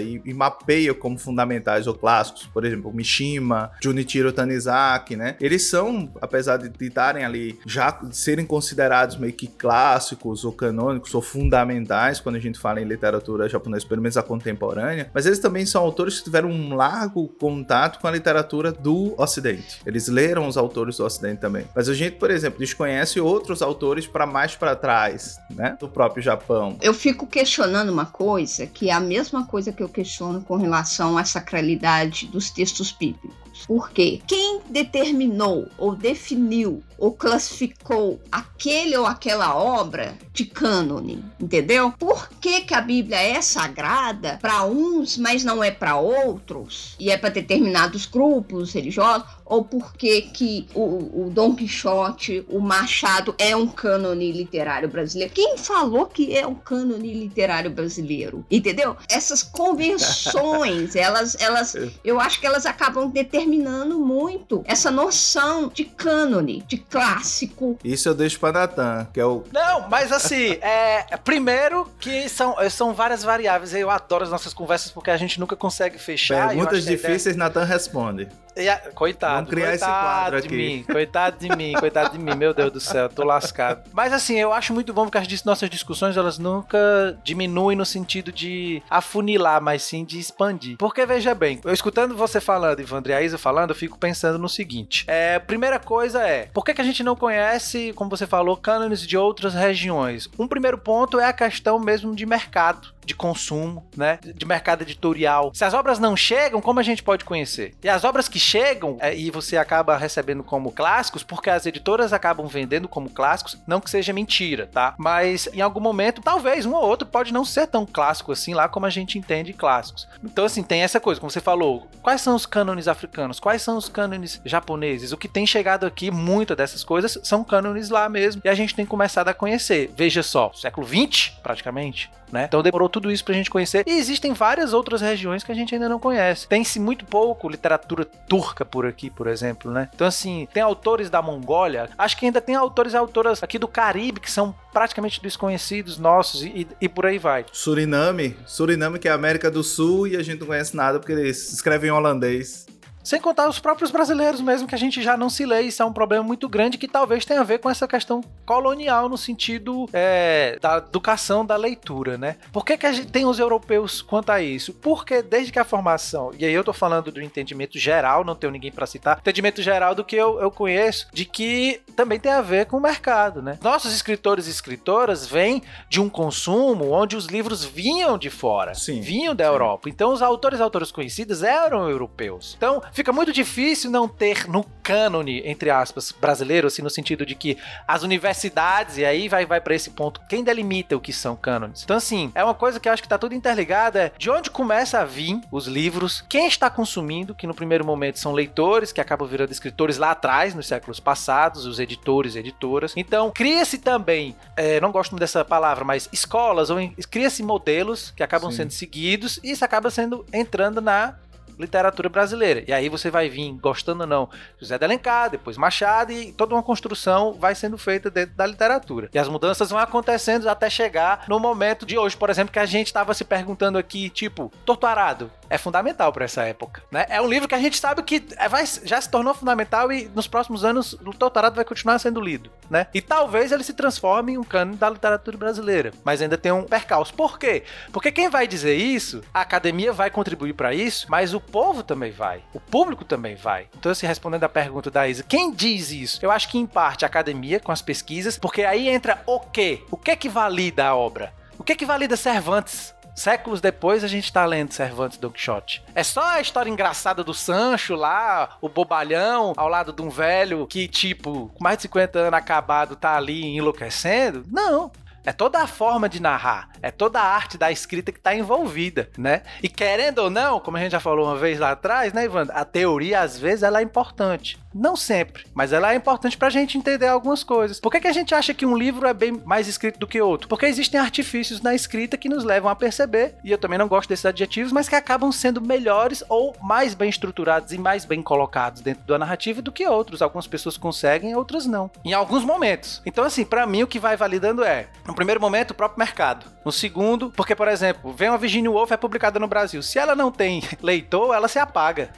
e, 0.00 0.20
e 0.24 0.34
mapeia 0.34 0.94
como 0.94 1.18
fundamentais 1.18 1.86
ou 1.86 1.94
clássicos, 1.94 2.46
por 2.46 2.64
exemplo, 2.64 2.92
Mishima, 2.92 3.70
Junichiro 3.82 4.32
Tanizaki, 4.32 5.16
né? 5.16 5.36
Eles 5.40 5.68
são, 5.68 6.10
apesar 6.20 6.56
de 6.56 6.70
estarem 6.84 7.24
ali 7.24 7.58
já 7.66 7.98
serem 8.10 8.46
considerados 8.46 9.16
meio 9.16 9.32
que 9.32 9.46
clássicos 9.46 10.44
ou 10.44 10.52
canônicos 10.52 11.14
ou 11.14 11.22
fundamentais 11.22 12.20
quando 12.20 12.36
a 12.36 12.40
gente 12.40 12.58
fala 12.58 12.80
em 12.80 12.84
literatura 12.84 13.48
japonesa, 13.48 13.86
pelo 13.86 14.02
menos 14.02 14.16
a 14.16 14.22
contemporânea, 14.22 15.10
mas 15.12 15.26
eles 15.26 15.38
também 15.38 15.66
são 15.66 15.82
autores 15.82 16.18
que 16.18 16.24
tiveram 16.24 16.50
um 16.50 16.74
largo 16.74 17.28
contato 17.28 17.98
com 18.00 18.06
a 18.06 18.10
literatura 18.10 18.72
do 18.72 19.14
Ocidente. 19.16 19.80
Eles 19.86 20.08
leram 20.08 20.48
os 20.48 20.56
autores 20.56 20.96
do 20.96 21.04
Ocidente 21.04 21.40
também. 21.40 21.66
Mas 21.74 21.88
a 21.88 21.94
gente, 21.94 22.16
por 22.16 22.30
exemplo, 22.30 22.58
desconhece 22.58 23.20
outros 23.20 23.62
autores 23.62 24.06
para 24.06 24.26
mais 24.26 24.54
para 24.54 24.74
trás, 24.74 25.38
né, 25.50 25.76
do 25.78 25.88
próprio 25.88 26.22
Japão. 26.22 26.76
Eu 26.80 26.94
fico 26.94 27.26
questionando 27.26 27.90
uma 27.90 28.06
coisa 28.06 28.66
que 28.66 28.90
é 28.90 28.92
a 28.92 29.00
mesma 29.00 29.35
coisa 29.44 29.72
que 29.72 29.82
eu 29.82 29.88
questiono 29.88 30.40
com 30.40 30.56
relação 30.56 31.18
à 31.18 31.24
sacralidade 31.24 32.26
dos 32.26 32.50
textos 32.50 32.92
bíblicos. 32.92 33.45
Porque 33.66 34.20
quem 34.26 34.60
determinou 34.70 35.68
ou 35.78 35.94
definiu 35.94 36.82
ou 36.98 37.12
classificou 37.12 38.20
aquele 38.30 38.96
ou 38.96 39.06
aquela 39.06 39.54
obra 39.54 40.16
de 40.32 40.44
cânone, 40.44 41.22
entendeu? 41.38 41.92
Por 41.98 42.28
que, 42.40 42.62
que 42.62 42.74
a 42.74 42.80
Bíblia 42.80 43.20
é 43.20 43.40
sagrada 43.40 44.38
para 44.40 44.64
uns, 44.64 45.16
mas 45.16 45.44
não 45.44 45.62
é 45.62 45.70
para 45.70 45.96
outros? 45.96 46.94
E 46.98 47.10
é 47.10 47.16
para 47.16 47.30
determinados 47.30 48.06
grupos 48.06 48.72
religiosos? 48.72 49.26
Ou 49.44 49.64
por 49.64 49.94
que, 49.94 50.22
que 50.22 50.66
o, 50.74 51.26
o 51.26 51.30
Dom 51.30 51.54
Quixote, 51.54 52.44
o 52.48 52.58
Machado, 52.58 53.34
é 53.38 53.54
um 53.54 53.66
cânone 53.66 54.32
literário 54.32 54.88
brasileiro? 54.88 55.32
Quem 55.32 55.56
falou 55.56 56.06
que 56.06 56.36
é 56.36 56.46
um 56.46 56.54
cânone 56.54 57.12
literário 57.14 57.70
brasileiro? 57.70 58.44
Entendeu? 58.50 58.96
Essas 59.08 59.42
convenções, 59.42 60.96
elas, 60.96 61.36
elas, 61.38 61.76
eu 62.04 62.18
acho 62.18 62.40
que 62.40 62.46
elas 62.46 62.66
acabam 62.66 63.08
determinando 63.08 63.45
muito 63.46 64.62
essa 64.66 64.90
noção 64.90 65.68
de 65.68 65.84
cânone, 65.84 66.62
de 66.66 66.78
clássico. 66.78 67.78
Isso 67.84 68.08
eu 68.08 68.14
deixo 68.14 68.38
pra 68.38 68.52
Natan, 68.52 69.06
que 69.12 69.20
é 69.20 69.24
o. 69.24 69.44
Não, 69.52 69.88
mas 69.88 70.12
assim, 70.12 70.52
é, 70.62 71.04
primeiro 71.24 71.88
que 71.98 72.28
são, 72.28 72.56
são 72.70 72.94
várias 72.94 73.22
variáveis. 73.22 73.74
Eu 73.74 73.90
adoro 73.90 74.24
as 74.24 74.30
nossas 74.30 74.54
conversas 74.54 74.90
porque 74.90 75.10
a 75.10 75.16
gente 75.16 75.38
nunca 75.40 75.56
consegue 75.56 75.98
fechar. 75.98 76.48
Perguntas 76.48 76.84
difíceis, 76.84 77.34
ideia... 77.34 77.38
Natan 77.38 77.64
responde. 77.64 78.28
A, 78.56 78.90
coitado. 78.92 79.34
Vamos 79.34 79.50
criar 79.50 79.68
coitado 79.68 79.92
esse 79.92 80.00
quadro 80.00 80.40
de 80.40 80.46
aqui. 80.46 80.56
mim, 80.56 80.82
coitado 80.82 81.38
de 81.38 81.56
mim, 81.56 81.72
coitado 81.74 82.12
de 82.12 82.18
mim, 82.18 82.34
meu 82.34 82.54
Deus 82.54 82.72
do 82.72 82.80
céu, 82.80 83.06
tô 83.08 83.22
lascado. 83.22 83.82
Mas 83.92 84.14
assim, 84.14 84.38
eu 84.38 84.50
acho 84.50 84.72
muito 84.72 84.94
bom 84.94 85.04
porque 85.04 85.18
as 85.18 85.44
nossas 85.44 85.68
discussões 85.68 86.16
elas 86.16 86.38
nunca 86.38 86.78
diminuem 87.22 87.76
no 87.76 87.84
sentido 87.84 88.32
de 88.32 88.82
afunilar, 88.88 89.60
mas 89.60 89.82
sim 89.82 90.06
de 90.06 90.18
expandir. 90.18 90.78
Porque 90.78 91.04
veja 91.04 91.34
bem, 91.34 91.60
eu 91.64 91.72
escutando 91.72 92.16
você 92.16 92.40
falando, 92.40 92.80
Ivandre 92.80 93.12
e 93.12 93.16
falando, 93.38 93.70
eu 93.70 93.76
fico 93.76 93.98
pensando 93.98 94.38
no 94.38 94.48
seguinte: 94.48 95.04
é, 95.06 95.38
primeira 95.38 95.78
coisa 95.78 96.22
é, 96.26 96.48
por 96.52 96.64
que, 96.64 96.74
que 96.74 96.80
a 96.80 96.84
gente 96.84 97.02
não 97.02 97.16
conhece, 97.16 97.92
como 97.94 98.10
você 98.10 98.26
falou, 98.26 98.56
cânones 98.56 99.06
de 99.06 99.16
outras 99.16 99.54
regiões? 99.54 100.28
Um 100.38 100.48
primeiro 100.48 100.78
ponto 100.78 101.20
é 101.20 101.26
a 101.26 101.32
questão 101.32 101.78
mesmo 101.78 102.14
de 102.14 102.26
mercado 102.26 102.95
de 103.06 103.14
consumo, 103.14 103.86
né? 103.96 104.18
De 104.22 104.44
mercado 104.44 104.82
editorial. 104.82 105.52
Se 105.54 105.64
as 105.64 105.72
obras 105.72 105.98
não 105.98 106.16
chegam, 106.16 106.60
como 106.60 106.80
a 106.80 106.82
gente 106.82 107.02
pode 107.02 107.24
conhecer? 107.24 107.74
E 107.82 107.88
as 107.88 108.04
obras 108.04 108.28
que 108.28 108.38
chegam 108.38 108.96
é, 109.00 109.16
e 109.16 109.30
você 109.30 109.56
acaba 109.56 109.96
recebendo 109.96 110.42
como 110.42 110.72
clássicos, 110.72 111.22
porque 111.22 111.48
as 111.48 111.64
editoras 111.64 112.12
acabam 112.12 112.46
vendendo 112.46 112.88
como 112.88 113.08
clássicos, 113.08 113.58
não 113.66 113.80
que 113.80 113.88
seja 113.88 114.12
mentira, 114.12 114.66
tá? 114.66 114.94
Mas 114.98 115.48
em 115.52 115.60
algum 115.60 115.80
momento, 115.80 116.20
talvez 116.20 116.66
um 116.66 116.74
ou 116.74 116.82
outro 116.82 117.06
pode 117.06 117.32
não 117.32 117.44
ser 117.44 117.66
tão 117.66 117.86
clássico 117.86 118.32
assim 118.32 118.54
lá 118.54 118.68
como 118.68 118.86
a 118.86 118.90
gente 118.90 119.18
entende 119.18 119.52
clássicos. 119.52 120.08
Então, 120.22 120.44
assim, 120.44 120.62
tem 120.62 120.82
essa 120.82 120.98
coisa, 120.98 121.20
como 121.20 121.30
você 121.30 121.40
falou, 121.40 121.86
quais 122.02 122.20
são 122.20 122.34
os 122.34 122.46
cânones 122.46 122.88
africanos? 122.88 123.38
Quais 123.38 123.62
são 123.62 123.76
os 123.76 123.88
cânones 123.88 124.40
japoneses? 124.44 125.12
O 125.12 125.16
que 125.16 125.28
tem 125.28 125.46
chegado 125.46 125.86
aqui, 125.86 126.10
muitas 126.10 126.56
dessas 126.56 126.82
coisas 126.82 127.18
são 127.22 127.44
cânones 127.44 127.90
lá 127.90 128.08
mesmo, 128.08 128.42
e 128.44 128.48
a 128.48 128.54
gente 128.54 128.74
tem 128.74 128.84
começado 128.84 129.28
a 129.28 129.34
conhecer. 129.34 129.92
Veja 129.96 130.22
só, 130.22 130.50
século 130.54 130.86
20, 130.86 131.38
praticamente, 131.42 132.10
né? 132.30 132.44
Então 132.46 132.62
demorou 132.62 132.88
tudo 132.88 133.10
isso 133.10 133.24
pra 133.24 133.34
gente 133.34 133.50
conhecer. 133.50 133.84
E 133.86 133.92
existem 133.92 134.32
várias 134.32 134.72
outras 134.72 135.00
regiões 135.00 135.44
que 135.44 135.52
a 135.52 135.54
gente 135.54 135.74
ainda 135.74 135.88
não 135.88 135.98
conhece. 135.98 136.48
Tem-se 136.48 136.78
muito 136.80 137.04
pouco 137.04 137.48
literatura 137.48 138.04
turca 138.04 138.64
por 138.64 138.86
aqui, 138.86 139.10
por 139.10 139.26
exemplo, 139.26 139.70
né? 139.70 139.88
Então, 139.94 140.06
assim, 140.06 140.48
tem 140.52 140.62
autores 140.62 141.10
da 141.10 141.22
Mongólia, 141.22 141.88
acho 141.96 142.16
que 142.16 142.26
ainda 142.26 142.40
tem 142.40 142.54
autores 142.54 142.92
e 142.92 142.96
autoras 142.96 143.42
aqui 143.42 143.58
do 143.58 143.68
Caribe 143.68 144.20
que 144.20 144.30
são 144.30 144.54
praticamente 144.72 145.22
desconhecidos 145.22 145.98
nossos 145.98 146.42
e, 146.42 146.66
e, 146.80 146.88
por 146.88 147.06
aí 147.06 147.18
vai. 147.18 147.46
Suriname, 147.50 148.36
Suriname 148.46 148.98
que 148.98 149.08
é 149.08 149.10
a 149.10 149.14
América 149.14 149.50
do 149.50 149.62
Sul 149.62 150.06
e 150.06 150.16
a 150.16 150.22
gente 150.22 150.40
não 150.40 150.46
conhece 150.46 150.76
nada 150.76 150.98
porque 150.98 151.12
eles 151.12 151.52
escrevem 151.52 151.88
em 151.88 151.92
holandês. 151.92 152.66
Sem 153.06 153.20
contar 153.20 153.48
os 153.48 153.60
próprios 153.60 153.92
brasileiros 153.92 154.40
mesmo, 154.40 154.66
que 154.66 154.74
a 154.74 154.78
gente 154.78 155.00
já 155.00 155.16
não 155.16 155.30
se 155.30 155.46
lê. 155.46 155.60
Isso 155.60 155.80
é 155.80 155.86
um 155.86 155.92
problema 155.92 156.24
muito 156.24 156.48
grande 156.48 156.76
que 156.76 156.88
talvez 156.88 157.24
tenha 157.24 157.40
a 157.40 157.44
ver 157.44 157.60
com 157.60 157.70
essa 157.70 157.86
questão 157.86 158.20
colonial 158.44 159.08
no 159.08 159.16
sentido 159.16 159.88
é, 159.92 160.58
da 160.60 160.78
educação 160.78 161.46
da 161.46 161.54
leitura, 161.54 162.18
né? 162.18 162.34
Por 162.52 162.64
que, 162.64 162.76
que 162.76 162.84
a 162.84 162.92
gente 162.92 163.12
tem 163.12 163.24
os 163.24 163.38
europeus 163.38 164.02
quanto 164.02 164.30
a 164.30 164.42
isso? 164.42 164.72
Porque 164.72 165.22
desde 165.22 165.52
que 165.52 165.58
a 165.60 165.64
formação, 165.64 166.32
e 166.36 166.44
aí 166.44 166.52
eu 166.52 166.64
tô 166.64 166.72
falando 166.72 167.12
do 167.12 167.22
entendimento 167.22 167.78
geral, 167.78 168.24
não 168.24 168.34
tenho 168.34 168.52
ninguém 168.52 168.72
para 168.72 168.88
citar, 168.88 169.18
entendimento 169.20 169.62
geral 169.62 169.94
do 169.94 170.04
que 170.04 170.16
eu, 170.16 170.40
eu 170.40 170.50
conheço, 170.50 171.06
de 171.12 171.24
que 171.24 171.80
também 171.94 172.18
tem 172.18 172.32
a 172.32 172.42
ver 172.42 172.66
com 172.66 172.76
o 172.76 172.80
mercado, 172.80 173.40
né? 173.40 173.56
Nossos 173.62 173.94
escritores 173.94 174.48
e 174.48 174.50
escritoras 174.50 175.28
vêm 175.28 175.62
de 175.88 176.00
um 176.00 176.08
consumo 176.08 176.90
onde 176.90 177.14
os 177.14 177.26
livros 177.26 177.64
vinham 177.64 178.18
de 178.18 178.30
fora, 178.30 178.74
Sim. 178.74 179.00
vinham 179.00 179.32
da 179.32 179.44
Europa. 179.44 179.88
Então 179.88 180.12
os 180.12 180.22
autores 180.22 180.58
e 180.58 180.62
autoras 180.62 180.90
conhecidas 180.90 181.44
eram 181.44 181.88
europeus. 181.88 182.56
Então 182.56 182.82
fica 182.96 183.12
muito 183.12 183.30
difícil 183.30 183.90
não 183.90 184.08
ter 184.08 184.48
no 184.48 184.64
cânone, 184.82 185.42
entre 185.44 185.68
aspas, 185.68 186.12
brasileiro, 186.12 186.66
assim, 186.66 186.80
no 186.80 186.88
sentido 186.88 187.26
de 187.26 187.34
que 187.34 187.58
as 187.86 188.02
universidades, 188.02 188.96
e 188.96 189.04
aí 189.04 189.28
vai, 189.28 189.44
vai 189.44 189.60
para 189.60 189.74
esse 189.74 189.90
ponto, 189.90 190.20
quem 190.28 190.42
delimita 190.42 190.96
o 190.96 191.00
que 191.00 191.12
são 191.12 191.36
cânones? 191.36 191.82
Então, 191.82 191.96
assim, 191.96 192.32
é 192.34 192.42
uma 192.42 192.54
coisa 192.54 192.80
que 192.80 192.88
eu 192.88 192.92
acho 192.92 193.02
que 193.02 193.08
tá 193.08 193.18
tudo 193.18 193.34
interligado, 193.34 193.98
é 193.98 194.10
de 194.16 194.30
onde 194.30 194.50
começa 194.50 194.98
a 194.98 195.04
vir 195.04 195.38
os 195.52 195.66
livros, 195.66 196.24
quem 196.26 196.46
está 196.46 196.70
consumindo, 196.70 197.34
que 197.34 197.46
no 197.46 197.54
primeiro 197.54 197.84
momento 197.84 198.18
são 198.18 198.32
leitores, 198.32 198.92
que 198.92 199.00
acabam 199.00 199.28
virando 199.28 199.52
escritores 199.52 199.98
lá 199.98 200.12
atrás, 200.12 200.54
nos 200.54 200.66
séculos 200.66 200.98
passados, 200.98 201.66
os 201.66 201.78
editores 201.78 202.34
e 202.34 202.38
editoras. 202.38 202.94
Então, 202.96 203.30
cria-se 203.30 203.76
também, 203.76 204.34
é, 204.56 204.80
não 204.80 204.90
gosto 204.90 205.10
muito 205.10 205.20
dessa 205.20 205.44
palavra, 205.44 205.84
mas 205.84 206.08
escolas, 206.10 206.70
ou 206.70 206.78
cria-se 207.10 207.42
modelos 207.42 208.10
que 208.16 208.22
acabam 208.22 208.50
Sim. 208.50 208.58
sendo 208.58 208.70
seguidos, 208.70 209.38
e 209.44 209.50
isso 209.50 209.64
acaba 209.64 209.90
sendo 209.90 210.24
entrando 210.32 210.80
na 210.80 211.14
literatura 211.58 212.08
brasileira. 212.08 212.64
E 212.66 212.72
aí 212.72 212.88
você 212.88 213.10
vai 213.10 213.28
vir, 213.28 213.52
gostando 213.52 214.02
ou 214.02 214.06
não, 214.06 214.28
José 214.60 214.78
de 214.78 214.84
Alencar, 214.84 215.30
depois 215.30 215.56
Machado, 215.56 216.12
e 216.12 216.32
toda 216.32 216.54
uma 216.54 216.62
construção 216.62 217.34
vai 217.34 217.54
sendo 217.54 217.78
feita 217.78 218.10
dentro 218.10 218.34
da 218.34 218.46
literatura. 218.46 219.08
E 219.12 219.18
as 219.18 219.28
mudanças 219.28 219.70
vão 219.70 219.78
acontecendo 219.78 220.48
até 220.48 220.68
chegar 220.68 221.24
no 221.28 221.38
momento 221.38 221.86
de 221.86 221.98
hoje, 221.98 222.16
por 222.16 222.30
exemplo, 222.30 222.52
que 222.52 222.58
a 222.58 222.66
gente 222.66 222.88
estava 222.88 223.14
se 223.14 223.24
perguntando 223.24 223.78
aqui, 223.78 224.10
tipo, 224.10 224.52
Torturado, 224.64 225.30
é 225.48 225.58
fundamental 225.58 226.12
para 226.12 226.24
essa 226.24 226.42
época, 226.42 226.82
né? 226.90 227.06
É 227.08 227.20
um 227.20 227.28
livro 227.28 227.48
que 227.48 227.54
a 227.54 227.58
gente 227.58 227.78
sabe 227.78 228.02
que 228.02 228.24
é, 228.36 228.48
vai, 228.48 228.64
já 228.84 229.00
se 229.00 229.10
tornou 229.10 229.34
fundamental 229.34 229.92
e 229.92 230.10
nos 230.14 230.26
próximos 230.26 230.64
anos 230.64 230.94
o 230.94 231.12
Doutorado 231.16 231.54
vai 231.54 231.64
continuar 231.64 231.98
sendo 231.98 232.20
lido, 232.20 232.50
né? 232.68 232.86
E 232.92 233.00
talvez 233.00 233.52
ele 233.52 233.62
se 233.62 233.72
transforme 233.72 234.32
em 234.32 234.38
um 234.38 234.44
cânone 234.44 234.76
da 234.76 234.90
literatura 234.90 235.36
brasileira, 235.36 235.92
mas 236.04 236.20
ainda 236.20 236.36
tem 236.36 236.52
um 236.52 236.64
percalço. 236.64 237.14
Por 237.14 237.38
quê? 237.38 237.62
Porque 237.92 238.12
quem 238.12 238.28
vai 238.28 238.46
dizer 238.46 238.74
isso, 238.74 239.22
a 239.32 239.40
academia 239.40 239.92
vai 239.92 240.10
contribuir 240.10 240.52
para 240.52 240.74
isso, 240.74 241.06
mas 241.08 241.32
o 241.32 241.40
povo 241.46 241.82
também 241.82 242.10
vai, 242.10 242.42
o 242.52 242.60
público 242.60 243.04
também 243.04 243.34
vai. 243.34 243.68
Então, 243.78 243.92
assim, 243.92 244.06
respondendo 244.06 244.44
a 244.44 244.48
pergunta 244.48 244.90
da 244.90 245.08
Isa, 245.08 245.22
quem 245.22 245.52
diz 245.52 245.90
isso? 245.90 246.18
Eu 246.22 246.30
acho 246.30 246.48
que 246.48 246.58
em 246.58 246.66
parte 246.66 247.04
a 247.04 247.08
academia 247.08 247.60
com 247.60 247.72
as 247.72 247.82
pesquisas, 247.82 248.38
porque 248.38 248.62
aí 248.62 248.88
entra 248.88 249.22
o 249.26 249.40
quê? 249.40 249.82
O 249.90 249.96
que 249.96 250.10
é 250.10 250.16
que 250.16 250.28
valida 250.28 250.86
a 250.86 250.94
obra? 250.94 251.32
O 251.58 251.64
que 251.64 251.72
é 251.72 251.76
que 251.76 251.86
valida 251.86 252.16
Cervantes? 252.16 252.94
Séculos 253.16 253.62
depois 253.62 254.04
a 254.04 254.08
gente 254.08 254.30
tá 254.30 254.44
lendo 254.44 254.72
Cervantes 254.72 255.16
Don 255.16 255.30
Quixote. 255.30 255.82
É 255.94 256.02
só 256.02 256.22
a 256.22 256.40
história 256.40 256.68
engraçada 256.68 257.24
do 257.24 257.32
Sancho 257.32 257.94
lá, 257.94 258.58
o 258.60 258.68
bobalhão, 258.68 259.54
ao 259.56 259.68
lado 259.68 259.90
de 259.90 260.02
um 260.02 260.10
velho 260.10 260.66
que, 260.66 260.86
tipo, 260.86 261.50
com 261.54 261.64
mais 261.64 261.78
de 261.78 261.84
50 261.84 262.18
anos 262.18 262.34
acabado, 262.34 262.94
tá 262.94 263.16
ali 263.16 263.56
enlouquecendo? 263.56 264.44
Não. 264.50 264.90
É 265.26 265.32
toda 265.32 265.60
a 265.60 265.66
forma 265.66 266.08
de 266.08 266.22
narrar, 266.22 266.68
é 266.80 266.92
toda 266.92 267.20
a 267.20 267.24
arte 267.24 267.58
da 267.58 267.72
escrita 267.72 268.12
que 268.12 268.18
está 268.18 268.32
envolvida, 268.32 269.10
né? 269.18 269.42
E 269.60 269.68
querendo 269.68 270.20
ou 270.20 270.30
não, 270.30 270.60
como 270.60 270.76
a 270.76 270.80
gente 270.80 270.92
já 270.92 271.00
falou 271.00 271.26
uma 271.26 271.36
vez 271.36 271.58
lá 271.58 271.72
atrás, 271.72 272.12
né, 272.12 272.26
Ivan? 272.26 272.46
A 272.50 272.64
teoria, 272.64 273.20
às 273.20 273.36
vezes, 273.36 273.64
ela 273.64 273.80
é 273.80 273.82
importante. 273.82 274.56
Não 274.78 274.94
sempre, 274.94 275.46
mas 275.54 275.72
ela 275.72 275.94
é 275.94 275.96
importante 275.96 276.36
pra 276.36 276.50
gente 276.50 276.76
entender 276.76 277.06
algumas 277.06 277.42
coisas. 277.42 277.80
Por 277.80 277.90
que, 277.90 277.98
que 277.98 278.08
a 278.08 278.12
gente 278.12 278.34
acha 278.34 278.52
que 278.52 278.66
um 278.66 278.76
livro 278.76 279.08
é 279.08 279.14
bem 279.14 279.40
mais 279.42 279.66
escrito 279.66 279.98
do 279.98 280.06
que 280.06 280.20
outro? 280.20 280.48
Porque 280.48 280.66
existem 280.66 281.00
artifícios 281.00 281.62
na 281.62 281.74
escrita 281.74 282.18
que 282.18 282.28
nos 282.28 282.44
levam 282.44 282.70
a 282.70 282.76
perceber, 282.76 283.36
e 283.42 283.50
eu 283.50 283.56
também 283.56 283.78
não 283.78 283.88
gosto 283.88 284.10
desses 284.10 284.26
adjetivos, 284.26 284.72
mas 284.72 284.86
que 284.86 284.94
acabam 284.94 285.32
sendo 285.32 285.62
melhores 285.62 286.22
ou 286.28 286.54
mais 286.62 286.92
bem 286.92 287.08
estruturados 287.08 287.72
e 287.72 287.78
mais 287.78 288.04
bem 288.04 288.22
colocados 288.22 288.82
dentro 288.82 289.02
da 289.04 289.18
narrativa 289.18 289.62
do 289.62 289.72
que 289.72 289.86
outros. 289.86 290.20
Algumas 290.20 290.46
pessoas 290.46 290.76
conseguem, 290.76 291.34
outras 291.34 291.64
não. 291.64 291.90
Em 292.04 292.12
alguns 292.12 292.44
momentos. 292.44 293.00
Então, 293.06 293.24
assim, 293.24 293.46
para 293.46 293.66
mim 293.66 293.82
o 293.82 293.86
que 293.86 293.98
vai 293.98 294.14
validando 294.14 294.62
é, 294.62 294.88
no 295.06 295.14
primeiro 295.14 295.40
momento, 295.40 295.70
o 295.70 295.74
próprio 295.74 296.00
mercado. 296.00 296.44
No 296.62 296.70
segundo, 296.70 297.30
porque, 297.30 297.54
por 297.54 297.68
exemplo, 297.68 298.12
vem 298.12 298.28
uma 298.28 298.36
Virginia 298.36 298.70
Woolf 298.70 298.90
é 298.92 298.96
publicada 298.98 299.40
no 299.40 299.48
Brasil. 299.48 299.82
Se 299.82 299.98
ela 299.98 300.14
não 300.14 300.30
tem 300.30 300.62
leitor, 300.82 301.34
ela 301.34 301.48
se 301.48 301.58
apaga. 301.58 302.10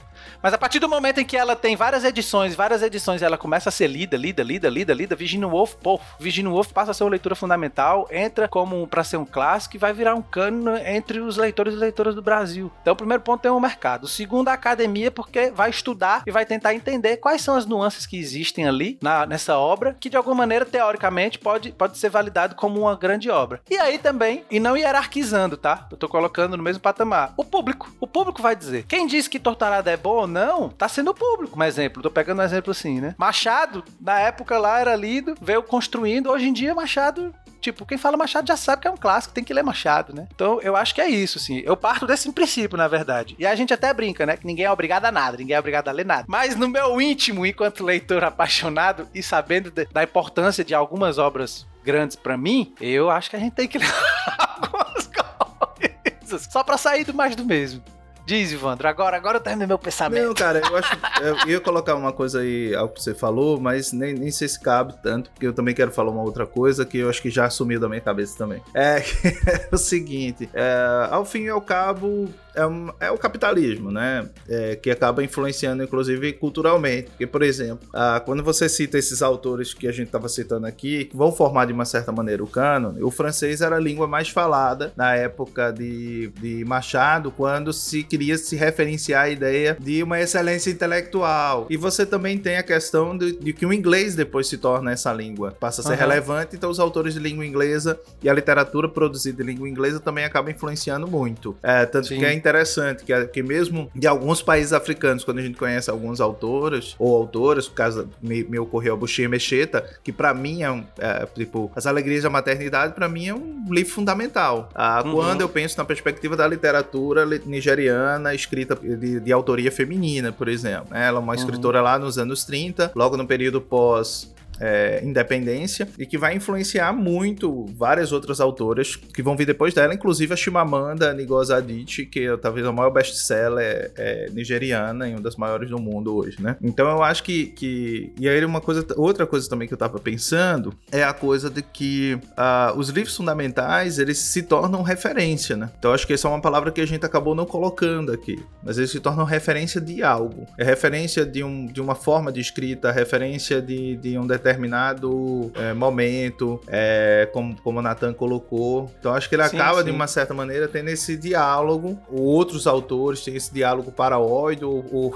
Mas 0.42 0.52
a 0.52 0.58
partir 0.58 0.78
do 0.78 0.88
momento 0.88 1.20
em 1.20 1.24
que 1.24 1.36
ela 1.36 1.56
tem 1.56 1.76
várias 1.76 2.04
edições, 2.04 2.54
várias 2.54 2.82
edições, 2.82 3.22
ela 3.22 3.38
começa 3.38 3.68
a 3.68 3.72
ser 3.72 3.86
lida, 3.86 4.16
lida, 4.16 4.42
lida, 4.42 4.68
lida, 4.68 4.94
lida, 4.94 5.16
Virginia 5.16 5.48
Woolf, 5.48 5.74
pô, 5.76 6.00
Virginia 6.18 6.50
Woolf 6.50 6.72
passa 6.72 6.90
a 6.90 6.94
ser 6.94 7.04
uma 7.04 7.10
leitura 7.10 7.34
fundamental, 7.34 8.08
entra 8.10 8.48
como 8.48 8.86
para 8.86 9.04
ser 9.04 9.16
um 9.16 9.24
clássico 9.24 9.76
e 9.76 9.78
vai 9.78 9.92
virar 9.92 10.14
um 10.14 10.22
cano 10.22 10.76
entre 10.76 11.20
os 11.20 11.36
leitores 11.36 11.74
e 11.74 11.76
leitoras 11.76 12.14
do 12.14 12.22
Brasil. 12.22 12.70
Então, 12.82 12.92
o 12.92 12.96
primeiro 12.96 13.22
ponto 13.22 13.46
é 13.46 13.50
o 13.50 13.60
mercado. 13.60 14.04
O 14.04 14.08
segundo, 14.08 14.48
a 14.48 14.52
academia, 14.52 15.10
porque 15.10 15.50
vai 15.50 15.70
estudar 15.70 16.22
e 16.26 16.30
vai 16.30 16.44
tentar 16.44 16.74
entender 16.74 17.18
quais 17.18 17.42
são 17.42 17.54
as 17.54 17.66
nuances 17.66 18.06
que 18.06 18.18
existem 18.18 18.66
ali 18.66 18.98
na, 19.02 19.26
nessa 19.26 19.56
obra, 19.58 19.96
que 19.98 20.10
de 20.10 20.16
alguma 20.16 20.36
maneira, 20.36 20.64
teoricamente, 20.64 21.38
pode, 21.38 21.72
pode 21.72 21.98
ser 21.98 22.10
validado 22.10 22.54
como 22.54 22.80
uma 22.80 22.96
grande 22.96 23.30
obra. 23.30 23.60
E 23.70 23.76
aí 23.76 23.98
também, 23.98 24.44
e 24.50 24.60
não 24.60 24.76
hierarquizando, 24.76 25.56
tá? 25.56 25.86
Eu 25.90 25.96
tô 25.96 26.08
colocando 26.08 26.56
no 26.56 26.62
mesmo 26.62 26.80
patamar. 26.80 27.32
O 27.36 27.44
público. 27.44 27.92
O 28.00 28.06
público 28.06 28.42
vai 28.42 28.54
dizer. 28.54 28.84
Quem 28.86 29.06
diz 29.06 29.28
que 29.28 29.38
Tortarada 29.38 29.90
é 29.90 29.96
bom 29.96 30.17
ou 30.20 30.26
não, 30.26 30.68
tá 30.68 30.88
sendo 30.88 31.14
público. 31.14 31.58
Um 31.58 31.64
exemplo, 31.64 32.02
tô 32.02 32.10
pegando 32.10 32.40
um 32.40 32.44
exemplo 32.44 32.70
assim, 32.70 33.00
né? 33.00 33.14
Machado, 33.18 33.84
na 34.00 34.18
época 34.20 34.58
lá 34.58 34.80
era 34.80 34.94
lido, 34.94 35.34
veio 35.40 35.62
construindo. 35.62 36.30
Hoje 36.30 36.48
em 36.48 36.52
dia, 36.52 36.74
Machado 36.74 37.34
tipo, 37.60 37.84
quem 37.84 37.98
fala 37.98 38.16
Machado 38.16 38.46
já 38.46 38.56
sabe 38.56 38.82
que 38.82 38.88
é 38.88 38.90
um 38.90 38.96
clássico, 38.96 39.34
tem 39.34 39.44
que 39.44 39.52
ler 39.52 39.62
Machado, 39.62 40.14
né? 40.14 40.26
Então, 40.34 40.60
eu 40.62 40.76
acho 40.76 40.94
que 40.94 41.00
é 41.00 41.08
isso, 41.08 41.38
assim. 41.38 41.62
Eu 41.64 41.76
parto 41.76 42.06
desse 42.06 42.30
princípio, 42.32 42.78
na 42.78 42.88
verdade. 42.88 43.36
E 43.38 43.46
a 43.46 43.54
gente 43.54 43.72
até 43.72 43.92
brinca, 43.92 44.24
né? 44.24 44.36
Que 44.36 44.46
ninguém 44.46 44.64
é 44.64 44.70
obrigado 44.70 45.04
a 45.04 45.12
nada, 45.12 45.36
ninguém 45.36 45.56
é 45.56 45.58
obrigado 45.58 45.88
a 45.88 45.92
ler 45.92 46.06
nada. 46.06 46.24
Mas 46.28 46.56
no 46.56 46.68
meu 46.68 47.00
íntimo, 47.00 47.44
enquanto 47.44 47.84
leitor 47.84 48.24
apaixonado 48.24 49.08
e 49.14 49.22
sabendo 49.22 49.70
de, 49.70 49.86
da 49.86 50.02
importância 50.02 50.64
de 50.64 50.74
algumas 50.74 51.18
obras 51.18 51.66
grandes 51.84 52.16
para 52.16 52.36
mim, 52.36 52.74
eu 52.80 53.10
acho 53.10 53.30
que 53.30 53.36
a 53.36 53.38
gente 53.38 53.54
tem 53.54 53.68
que 53.68 53.78
ler 53.78 53.92
algumas 54.38 55.08
coisas. 55.08 56.48
Só 56.50 56.62
pra 56.62 56.76
sair 56.76 57.04
do 57.04 57.14
mais 57.14 57.34
do 57.34 57.44
mesmo. 57.44 57.82
Diz, 58.28 58.52
Ivandro, 58.52 58.86
agora, 58.86 59.16
agora 59.16 59.38
eu 59.38 59.40
terminei 59.40 59.66
meu 59.66 59.78
pensamento. 59.78 60.22
Não, 60.22 60.34
cara, 60.34 60.60
eu 60.62 60.76
acho. 60.76 60.98
Eu 61.22 61.48
ia 61.48 61.58
colocar 61.60 61.94
uma 61.94 62.12
coisa 62.12 62.40
aí 62.40 62.74
ao 62.74 62.90
que 62.90 63.02
você 63.02 63.14
falou, 63.14 63.58
mas 63.58 63.90
nem, 63.90 64.12
nem 64.12 64.30
sei 64.30 64.46
se 64.46 64.60
cabe 64.60 64.94
tanto, 65.02 65.30
porque 65.30 65.46
eu 65.46 65.52
também 65.52 65.74
quero 65.74 65.90
falar 65.90 66.10
uma 66.10 66.22
outra 66.22 66.46
coisa 66.46 66.84
que 66.84 66.98
eu 66.98 67.08
acho 67.08 67.20
que 67.20 67.30
já 67.30 67.48
sumiu 67.50 67.80
da 67.80 67.88
minha 67.88 68.00
cabeça 68.00 68.36
também. 68.36 68.62
É, 68.74 68.98
é 69.66 69.68
o 69.72 69.78
seguinte: 69.78 70.48
é, 70.52 71.08
ao 71.10 71.24
fim 71.24 71.44
e 71.44 71.48
ao 71.48 71.60
cabo, 71.60 72.28
é, 72.58 72.66
um, 72.66 72.90
é, 72.98 73.10
o 73.10 73.16
capitalismo, 73.16 73.90
né? 73.90 74.28
É, 74.48 74.74
que 74.74 74.90
acaba 74.90 75.22
influenciando, 75.22 75.82
inclusive, 75.82 76.32
culturalmente. 76.32 77.10
Porque, 77.10 77.26
por 77.26 77.42
exemplo, 77.42 77.88
ah, 77.94 78.20
quando 78.24 78.42
você 78.42 78.68
cita 78.68 78.98
esses 78.98 79.22
autores 79.22 79.72
que 79.72 79.86
a 79.86 79.92
gente 79.92 80.08
estava 80.08 80.28
citando 80.28 80.66
aqui, 80.66 81.04
que 81.04 81.16
vão 81.16 81.30
formar 81.30 81.66
de 81.66 81.72
uma 81.72 81.84
certa 81.84 82.10
maneira 82.10 82.42
o 82.42 82.46
cânone, 82.46 83.02
o 83.02 83.10
francês 83.10 83.60
era 83.60 83.76
a 83.76 83.78
língua 83.78 84.08
mais 84.08 84.28
falada 84.28 84.92
na 84.96 85.14
época 85.14 85.70
de, 85.72 86.28
de 86.40 86.64
Machado, 86.64 87.30
quando 87.30 87.72
se 87.72 88.02
queria 88.02 88.36
se 88.36 88.56
referenciar 88.56 89.24
a 89.24 89.28
ideia 89.28 89.76
de 89.78 90.02
uma 90.02 90.20
excelência 90.20 90.70
intelectual. 90.70 91.66
E 91.70 91.76
você 91.76 92.04
também 92.04 92.38
tem 92.38 92.56
a 92.56 92.62
questão 92.62 93.16
de, 93.16 93.32
de 93.32 93.52
que 93.52 93.64
o 93.64 93.72
inglês 93.72 94.16
depois 94.16 94.48
se 94.48 94.58
torna 94.58 94.90
essa 94.90 95.12
língua, 95.12 95.52
passa 95.52 95.80
a 95.80 95.84
ser 95.84 95.92
uhum. 95.92 95.98
relevante, 95.98 96.56
então 96.56 96.70
os 96.70 96.80
autores 96.80 97.14
de 97.14 97.20
língua 97.20 97.46
inglesa 97.46 98.00
e 98.22 98.28
a 98.28 98.34
literatura 98.34 98.88
produzida 98.88 99.42
em 99.42 99.46
língua 99.46 99.68
inglesa 99.68 100.00
também 100.00 100.24
acaba 100.24 100.50
influenciando 100.50 101.06
muito. 101.06 101.56
É, 101.62 101.86
tanto 101.86 102.08
Sim. 102.08 102.18
que 102.18 102.24
é 102.24 102.34
interessante 102.48 103.04
que, 103.04 103.26
que 103.26 103.42
mesmo 103.42 103.90
de 103.94 104.06
alguns 104.06 104.42
países 104.42 104.72
africanos, 104.72 105.24
quando 105.24 105.38
a 105.38 105.42
gente 105.42 105.56
conhece 105.56 105.90
alguns 105.90 106.20
autores 106.20 106.94
ou 106.98 107.16
autoras, 107.16 107.66
o 107.66 107.72
caso 107.72 108.08
me, 108.20 108.44
me 108.44 108.58
ocorreu 108.58 108.94
a 108.94 108.96
Buxia 108.96 109.28
Mecheta, 109.28 109.84
que 110.02 110.12
para 110.12 110.32
mim 110.32 110.62
é 110.62 110.70
um, 110.70 110.84
é, 110.98 111.26
tipo, 111.26 111.70
As 111.74 111.86
Alegrias 111.86 112.22
da 112.22 112.30
Maternidade, 112.30 112.94
para 112.94 113.08
mim 113.08 113.28
é 113.28 113.34
um 113.34 113.64
livro 113.70 113.92
fundamental. 113.92 114.68
Ah, 114.74 115.02
uhum. 115.04 115.12
Quando 115.12 115.40
eu 115.42 115.48
penso 115.48 115.76
na 115.78 115.84
perspectiva 115.84 116.36
da 116.36 116.46
literatura 116.46 117.24
nigeriana, 117.44 118.34
escrita 118.34 118.74
de, 118.74 119.20
de 119.20 119.32
autoria 119.32 119.70
feminina, 119.70 120.32
por 120.32 120.48
exemplo. 120.48 120.94
Ela 120.94 121.18
é 121.18 121.20
uma 121.20 121.32
uhum. 121.32 121.38
escritora 121.38 121.80
lá 121.80 121.98
nos 121.98 122.18
anos 122.18 122.44
30, 122.44 122.92
logo 122.94 123.16
no 123.16 123.26
período 123.26 123.60
pós 123.60 124.32
é, 124.60 125.00
Independência 125.04 125.88
e 125.98 126.06
que 126.06 126.18
vai 126.18 126.34
influenciar 126.34 126.92
muito 126.92 127.66
várias 127.76 128.12
outras 128.12 128.40
autoras 128.40 128.96
que 128.96 129.22
vão 129.22 129.36
vir 129.36 129.46
depois 129.46 129.72
dela, 129.74 129.94
inclusive 129.94 130.32
a 130.32 130.36
Chimamanda 130.36 131.14
Ngozi 131.14 131.52
Adichie, 131.52 132.06
que 132.06 132.20
é 132.20 132.36
talvez 132.36 132.66
a 132.66 132.72
maior 132.72 132.90
best-seller 132.90 133.92
é, 133.96 134.28
nigeriana 134.32 135.08
e 135.08 135.12
uma 135.12 135.20
das 135.20 135.36
maiores 135.36 135.70
do 135.70 135.78
mundo 135.78 136.16
hoje, 136.16 136.40
né? 136.40 136.56
Então 136.62 136.88
eu 136.88 137.02
acho 137.02 137.22
que, 137.22 137.46
que... 137.46 138.12
e 138.18 138.28
aí 138.28 138.44
uma 138.44 138.60
coisa, 138.60 138.86
outra 138.96 139.26
coisa 139.26 139.48
também 139.48 139.66
que 139.68 139.74
eu 139.74 139.78
tava 139.78 139.98
pensando 139.98 140.74
é 140.90 141.02
a 141.02 141.12
coisa 141.12 141.50
de 141.50 141.62
que 141.62 142.14
uh, 142.14 142.78
os 142.78 142.88
livros 142.88 143.16
fundamentais 143.16 143.98
eles 143.98 144.18
se 144.18 144.42
tornam 144.42 144.82
referência, 144.82 145.56
né? 145.56 145.70
Então 145.78 145.90
eu 145.90 145.94
acho 145.94 146.06
que 146.06 146.12
essa 146.12 146.28
é 146.28 146.30
uma 146.30 146.40
palavra 146.40 146.70
que 146.70 146.80
a 146.80 146.86
gente 146.86 147.04
acabou 147.04 147.34
não 147.34 147.46
colocando 147.46 148.12
aqui, 148.12 148.38
mas 148.62 148.78
eles 148.78 148.90
se 148.90 149.00
tornam 149.00 149.24
referência 149.24 149.80
de 149.80 150.02
algo, 150.02 150.46
é 150.56 150.64
referência 150.64 151.24
de, 151.24 151.42
um, 151.42 151.66
de 151.66 151.80
uma 151.80 151.94
forma 151.94 152.32
de 152.32 152.40
escrita, 152.40 152.90
referência 152.90 153.60
de, 153.60 153.96
de 153.96 154.18
um 154.18 154.26
determinado 154.26 154.47
determinado 154.48 155.52
é, 155.54 155.74
momento, 155.74 156.60
é, 156.66 157.28
como, 157.32 157.54
como 157.62 157.78
o 157.78 157.82
Nathan 157.82 158.12
colocou. 158.12 158.90
Então 158.98 159.14
acho 159.14 159.28
que 159.28 159.34
ele 159.34 159.46
Sim, 159.48 159.56
acaba, 159.56 159.78
sim. 159.78 159.84
de 159.86 159.90
uma 159.90 160.06
certa 160.06 160.32
maneira, 160.32 160.66
tendo 160.66 160.88
esse 160.88 161.16
diálogo. 161.16 161.98
Outros 162.10 162.66
autores 162.66 163.22
têm 163.22 163.36
esse 163.36 163.52
diálogo 163.52 163.92
para 163.92 164.18
ódio 164.18 164.70
ou, 164.70 164.84
ou, 164.92 165.14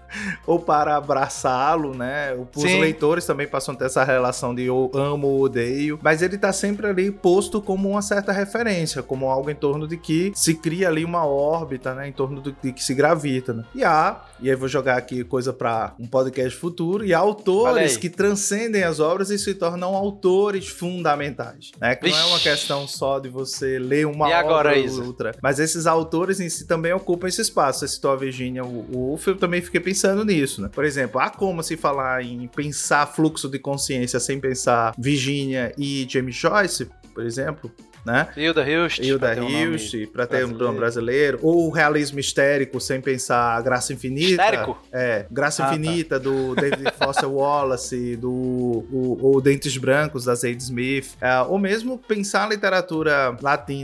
ou 0.46 0.58
para 0.58 0.96
abraçá-lo, 0.96 1.94
né? 1.94 2.34
Os 2.54 2.62
Sim. 2.62 2.80
leitores 2.80 3.24
também 3.24 3.46
passam 3.46 3.74
a 3.74 3.78
ter 3.78 3.86
essa 3.86 4.04
relação 4.04 4.54
de 4.54 4.64
eu 4.64 4.90
amo 4.94 5.26
ou 5.28 5.42
odeio. 5.42 5.98
Mas 6.02 6.20
ele 6.22 6.36
tá 6.36 6.52
sempre 6.52 6.86
ali 6.86 7.10
posto 7.10 7.60
como 7.60 7.88
uma 7.88 8.02
certa 8.02 8.32
referência, 8.32 9.02
como 9.02 9.30
algo 9.30 9.50
em 9.50 9.54
torno 9.54 9.88
de 9.88 9.96
que 9.96 10.32
se 10.34 10.54
cria 10.54 10.88
ali 10.88 11.04
uma 11.04 11.26
órbita, 11.26 11.94
né? 11.94 12.08
Em 12.08 12.12
torno 12.12 12.40
do, 12.40 12.54
de 12.62 12.72
que 12.72 12.84
se 12.84 12.94
gravita, 12.94 13.52
né? 13.52 13.64
E 13.74 13.84
há, 13.84 14.22
e 14.40 14.50
aí 14.50 14.56
vou 14.56 14.68
jogar 14.68 14.96
aqui 14.96 15.24
coisa 15.24 15.52
para 15.52 15.94
um 15.98 16.06
podcast 16.06 16.56
futuro, 16.58 17.04
e 17.04 17.14
há 17.14 17.18
autores 17.18 17.96
que 17.96 18.08
transcendem 18.08 18.73
as 18.82 19.00
obras 19.00 19.30
e 19.30 19.38
se 19.38 19.54
tornam 19.54 19.94
autores 19.94 20.68
fundamentais, 20.68 21.70
né? 21.80 21.94
Que 21.94 22.10
não 22.10 22.18
é 22.18 22.24
uma 22.24 22.40
questão 22.40 22.88
só 22.88 23.18
de 23.18 23.28
você 23.28 23.78
ler 23.78 24.06
uma 24.06 24.28
E 24.28 24.34
obra 24.34 24.74
ou 24.78 25.06
outra, 25.06 25.34
mas 25.42 25.58
esses 25.58 25.86
autores 25.86 26.40
em 26.40 26.48
si 26.48 26.66
também 26.66 26.92
ocupam 26.92 27.28
esse 27.28 27.40
espaço. 27.40 27.80
Você 27.80 27.88
citou 27.88 28.12
a 28.12 28.16
Virginia 28.16 28.64
Woolf, 28.64 29.26
eu 29.26 29.36
também 29.36 29.60
fiquei 29.60 29.80
pensando 29.80 30.24
nisso, 30.24 30.62
né? 30.62 30.68
Por 30.72 30.84
exemplo, 30.84 31.20
há 31.20 31.30
como 31.30 31.62
se 31.62 31.76
falar 31.76 32.22
em 32.22 32.48
pensar 32.48 33.06
fluxo 33.06 33.48
de 33.48 33.58
consciência 33.58 34.18
sem 34.18 34.40
pensar 34.40 34.94
Virginia 34.98 35.72
e 35.78 36.06
James 36.08 36.34
Joyce, 36.34 36.88
por 37.14 37.24
exemplo, 37.24 37.70
né? 38.04 38.28
Hilda 38.36 38.68
Hilst. 38.68 38.98
Hilda 38.98 39.34
um 39.40 39.48
Hilst, 39.48 40.06
pra 40.12 40.26
ter 40.26 40.36
um 40.44 40.48
brasileiro. 40.48 40.64
nome 40.64 40.78
brasileiro, 40.78 41.38
ou 41.42 41.68
o 41.68 41.70
realismo 41.70 42.18
histérico 42.20 42.80
sem 42.80 43.00
pensar 43.00 43.56
a 43.56 43.60
graça 43.60 43.92
infinita. 43.92 44.30
Histérico? 44.42 44.78
É, 44.92 45.26
Graça 45.30 45.64
Ah, 45.64 45.68
tá. 45.68 45.74
Infinita, 45.74 46.18
do 46.18 46.54
David 46.54 46.92
Foster 46.98 47.28
Wallace, 47.30 48.16
do 48.16 48.30
o, 48.30 49.36
o 49.36 49.40
Dentes 49.40 49.76
Brancos, 49.76 50.24
da 50.24 50.34
Zadie 50.34 50.58
Smith, 50.62 51.16
é, 51.20 51.40
ou 51.42 51.58
mesmo 51.58 51.98
pensar 51.98 52.44
a 52.44 52.48
literatura 52.48 53.36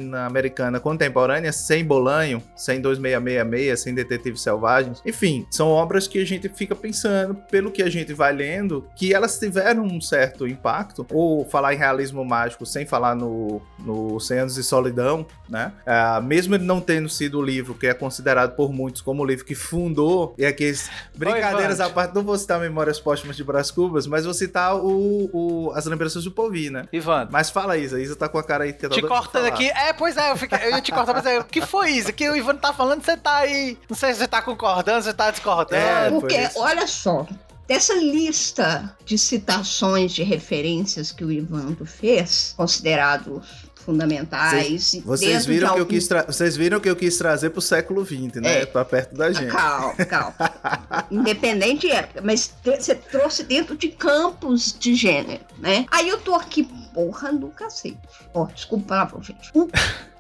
latino-americana 0.05 0.81
contemporânea 0.81 1.53
sem 1.53 1.85
Bolanho, 1.85 2.43
sem 2.57 2.81
2666, 2.81 3.81
sem 3.81 3.95
Detetives 3.95 4.43
Selvagens. 4.43 5.01
Enfim, 5.05 5.47
são 5.51 5.69
obras 5.69 6.07
que 6.07 6.19
a 6.21 6.25
gente 6.25 6.49
fica 6.49 6.75
pensando, 6.75 7.35
pelo 7.51 7.71
que 7.71 7.83
a 7.83 7.91
gente 7.91 8.13
vai 8.13 8.33
lendo, 8.33 8.87
que 8.97 9.15
elas 9.15 9.39
tiveram 9.39 9.83
um 9.85 10.01
certo 10.01 10.47
impacto, 10.47 11.07
ou 11.11 11.45
falar 11.45 11.75
em 11.75 11.77
realismo 11.79 12.25
mágico 12.25 12.65
sem 12.67 12.87
falar 12.87 13.15
no, 13.15 13.61
no 13.79 14.10
100 14.19 14.39
Anos 14.39 14.55
de 14.55 14.63
Solidão, 14.65 15.27
né? 15.49 15.73
É, 15.87 16.21
mesmo 16.21 16.55
ele 16.55 16.65
não 16.65 16.81
tendo 16.81 17.09
sido 17.09 17.39
o 17.39 17.43
livro 17.43 17.75
que 17.75 17.87
é 17.87 17.95
considerado 17.95 18.57
por 18.57 18.73
muitos 18.73 19.01
como 19.03 19.23
o 19.23 19.27
livro 19.27 19.45
que 19.45 19.55
fundou, 19.55 20.35
e 20.39 20.45
aqui 20.47 20.73
brincadeiras 21.15 21.79
Oi, 21.81 21.87
à 21.87 21.91
parte, 21.91 22.15
não 22.15 22.23
vou 22.23 22.37
citar 22.39 22.59
Memórias 22.59 22.99
Póstumas 22.99 23.37
de 23.37 23.45
Brás 23.45 23.71
Cubas, 23.71 24.07
mas 24.07 24.25
vou 24.25 24.35
citar 24.35 24.75
o, 24.77 25.31
o- 25.33 25.73
as 25.75 25.85
lembranças 25.87 26.25
do 26.25 26.31
Povi, 26.31 26.71
né? 26.71 26.87
Ivan. 26.93 27.29
Mas 27.31 27.51
fala, 27.51 27.77
Isa. 27.77 28.01
Isa 28.01 28.17
tá 28.17 28.29
com 28.29 28.39
a 28.39 28.43
cara 28.43 28.65
aí 28.65 28.73
Te 28.73 29.03
cortando 29.03 29.45
aqui. 29.47 29.69
É, 29.71 29.93
pois 29.93 30.17
é, 30.17 30.31
eu, 30.31 30.37
fiquei, 30.37 30.59
eu 30.65 30.71
ia 30.71 30.81
te 30.81 30.91
cortar, 30.93 31.13
mas 31.13 31.27
é, 31.27 31.39
o 31.39 31.45
que 31.45 31.61
foi 31.61 31.91
isso? 31.91 32.13
Que 32.13 32.29
o 32.29 32.37
Ivan 32.37 32.57
tá 32.57 32.73
falando, 32.73 33.05
você 33.05 33.17
tá 33.17 33.37
aí. 33.37 33.77
Não 33.89 33.97
sei 33.97 34.13
se 34.15 34.21
você 34.21 34.29
tá 34.29 34.41
concordando, 34.41 35.03
se 35.03 35.09
você 35.11 35.15
tá 35.15 35.31
discordando. 35.31 35.77
É, 35.77 36.11
Porque, 36.11 36.37
isso. 36.37 36.59
olha 36.59 36.87
só, 36.87 37.27
dessa 37.69 37.95
lista 37.95 38.97
de 39.05 39.19
citações, 39.19 40.13
de 40.13 40.23
referências 40.23 41.13
que 41.13 41.25
o 41.25 41.31
Ivando 41.31 41.85
fez, 41.85 42.55
considerados 42.57 43.45
fundamentais. 43.85 44.95
e 44.95 45.01
Vocês 45.01 45.47
viram, 45.47 45.69
que 45.69 45.75
eu 45.75 45.81
algum- 45.83 45.91
quis 45.95 46.09
tra- 46.09 46.23
Vocês 46.27 46.57
viram 46.57 46.81
que 46.81 46.89
eu 46.89 46.97
quis 46.97 47.17
trazer 47.19 47.51
pro 47.51 47.61
século 47.61 48.05
XX, 48.05 48.37
né? 48.41 48.63
É. 48.63 48.67
Pra 48.67 48.85
perto 48.85 49.15
da 49.15 49.33
gente. 49.33 49.51
Calma, 49.53 49.95
calma. 50.05 50.35
Independente 51.11 51.87
de 51.87 51.93
época, 51.93 52.21
mas 52.23 52.53
você 52.65 52.95
trouxe 52.95 53.43
dentro 53.45 53.77
de 53.77 53.89
campos 53.89 54.75
de 54.79 54.95
gênero, 54.95 55.41
né? 55.59 55.87
Aí 55.91 56.09
eu 56.09 56.19
tô 56.19 56.35
aqui, 56.35 56.65
porra 56.95 57.33
do 57.33 57.49
cacete. 57.49 57.99
Ó, 58.35 58.47
desculpa 58.47 58.87
palavra, 58.89 59.23
gente. 59.23 59.51
O, 59.55 59.69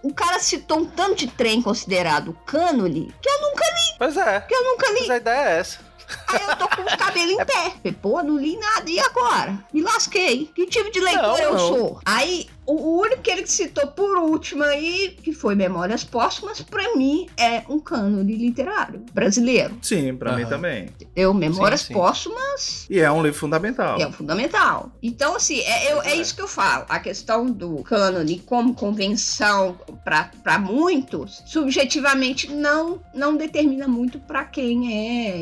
o 0.02 0.12
cara 0.14 0.38
citou 0.38 0.78
um 0.80 0.84
tanto 0.86 1.16
de 1.16 1.26
trem 1.28 1.60
considerado 1.62 2.36
cânone 2.46 3.12
que 3.20 3.28
eu 3.28 3.40
nunca, 3.42 3.64
Pois 3.98 4.16
é. 4.16 4.40
que 4.40 4.54
eu 4.54 4.64
nunca 4.64 4.90
li. 4.92 5.00
Mas 5.00 5.10
a 5.10 5.16
ideia 5.16 5.48
é 5.48 5.58
essa. 5.58 5.78
Aí 6.28 6.40
eu 6.42 6.56
tô 6.56 6.68
com 6.68 6.82
o 6.82 6.98
cabelo 6.98 7.30
em 7.32 7.36
pé. 7.44 7.70
Falei, 7.70 7.92
Pô, 8.02 8.22
não 8.22 8.36
li 8.36 8.56
nada. 8.56 8.90
E 8.90 8.98
agora? 8.98 9.58
Me 9.72 9.80
lasquei. 9.82 10.50
Que 10.54 10.66
tipo 10.66 10.90
de 10.90 10.98
leitor 11.00 11.22
Não, 11.22 11.38
eu 11.38 11.52
não. 11.52 11.58
sou? 11.58 12.00
Aí, 12.04 12.48
o, 12.74 13.00
único 13.00 13.22
que 13.22 13.30
ele 13.30 13.46
citou 13.46 13.86
por 13.88 14.18
último 14.18 14.62
aí, 14.62 15.16
que 15.22 15.32
foi 15.32 15.54
Memórias 15.54 16.04
Póstumas, 16.04 16.60
pra 16.62 16.94
mim 16.96 17.26
é 17.36 17.62
um 17.68 17.78
cânone 17.78 18.36
literário 18.36 19.04
brasileiro. 19.12 19.76
Sim, 19.82 20.14
pra 20.16 20.34
mim 20.36 20.42
Aham. 20.42 20.50
também. 20.50 20.82
Entendeu? 21.00 21.32
Memórias 21.34 21.80
Sim, 21.82 21.86
sim. 21.88 21.92
Póstumas 21.94 22.86
E 22.90 23.00
é 23.00 23.10
um 23.10 23.22
livro 23.22 23.38
fundamental. 23.38 23.98
é 24.00 24.06
o 24.06 24.12
fundamental. 24.12 24.90
Então, 25.02 25.36
assim, 25.36 25.60
é, 25.60 25.92
eu- 25.92 26.02
é 26.02 26.10
É. 26.12 26.16
isso 26.16 26.34
que 26.34 26.42
eu 26.42 26.48
falo. 26.48 26.84
A 26.88 26.98
questão 26.98 27.46
do 27.46 27.82
cânone 27.82 28.38
como 28.40 28.74
convenção 28.74 29.78
para 30.04 30.58
muitos, 30.58 31.42
subjetivamente 31.46 32.50
não, 32.52 33.00
não 33.14 33.36
determina 33.36 33.86
muito 33.88 34.18
para 34.18 34.44
quem 34.44 34.92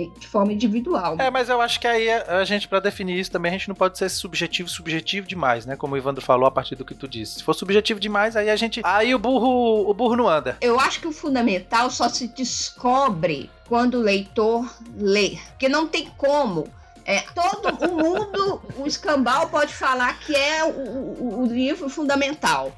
é 0.05 0.07
de 0.19 0.27
forma 0.27 0.53
individual. 0.53 1.17
É, 1.19 1.31
mas 1.31 1.49
eu 1.49 1.61
acho 1.61 1.81
que 1.81 1.87
aí 1.87 2.09
a 2.11 2.39
a 2.39 2.45
gente, 2.45 2.69
pra 2.69 2.79
definir 2.79 3.19
isso 3.19 3.31
também, 3.31 3.51
a 3.51 3.59
gente 3.59 3.69
não 3.69 3.75
pode 3.75 3.99
ser 3.99 4.09
subjetivo, 4.09 4.69
subjetivo 4.69 5.27
demais, 5.27 5.67
né? 5.67 5.75
Como 5.77 5.95
o 5.95 5.99
Ivandro 5.99 6.23
falou 6.25 6.47
a 6.47 6.51
partir 6.51 6.77
do 6.77 6.85
que 6.85 6.95
tu 6.95 7.09
disse. 7.09 7.18
Se 7.27 7.43
for 7.43 7.55
subjetivo 7.55 7.99
demais, 8.01 8.37
aí 8.37 8.49
a 8.51 8.57
gente. 8.57 8.81
Aí 8.85 9.15
o 9.15 9.19
burro, 9.19 9.89
o 9.89 9.95
burro 9.95 10.17
não 10.17 10.29
anda. 10.29 10.57
Eu 10.61 10.79
acho 10.79 11.01
que 11.01 11.07
o 11.09 11.13
fundamental 11.13 11.91
só 11.91 12.09
se 12.09 12.29
descobre 12.29 13.51
quando 13.69 13.95
o 13.99 14.03
leitor 14.03 14.69
lê. 14.97 15.39
Porque 15.51 15.69
não 15.69 15.87
tem 15.87 16.11
como. 16.17 16.69
É, 17.05 17.21
todo 17.35 17.91
o 17.91 17.97
mundo, 17.97 18.61
o 18.77 18.87
escambau 18.87 19.49
pode 19.49 19.73
falar 19.75 20.19
que 20.21 20.37
é 20.37 20.63
o, 20.65 20.69
o- 20.69 21.43
o 21.43 21.47
livro 21.47 21.89
fundamental. 21.89 22.71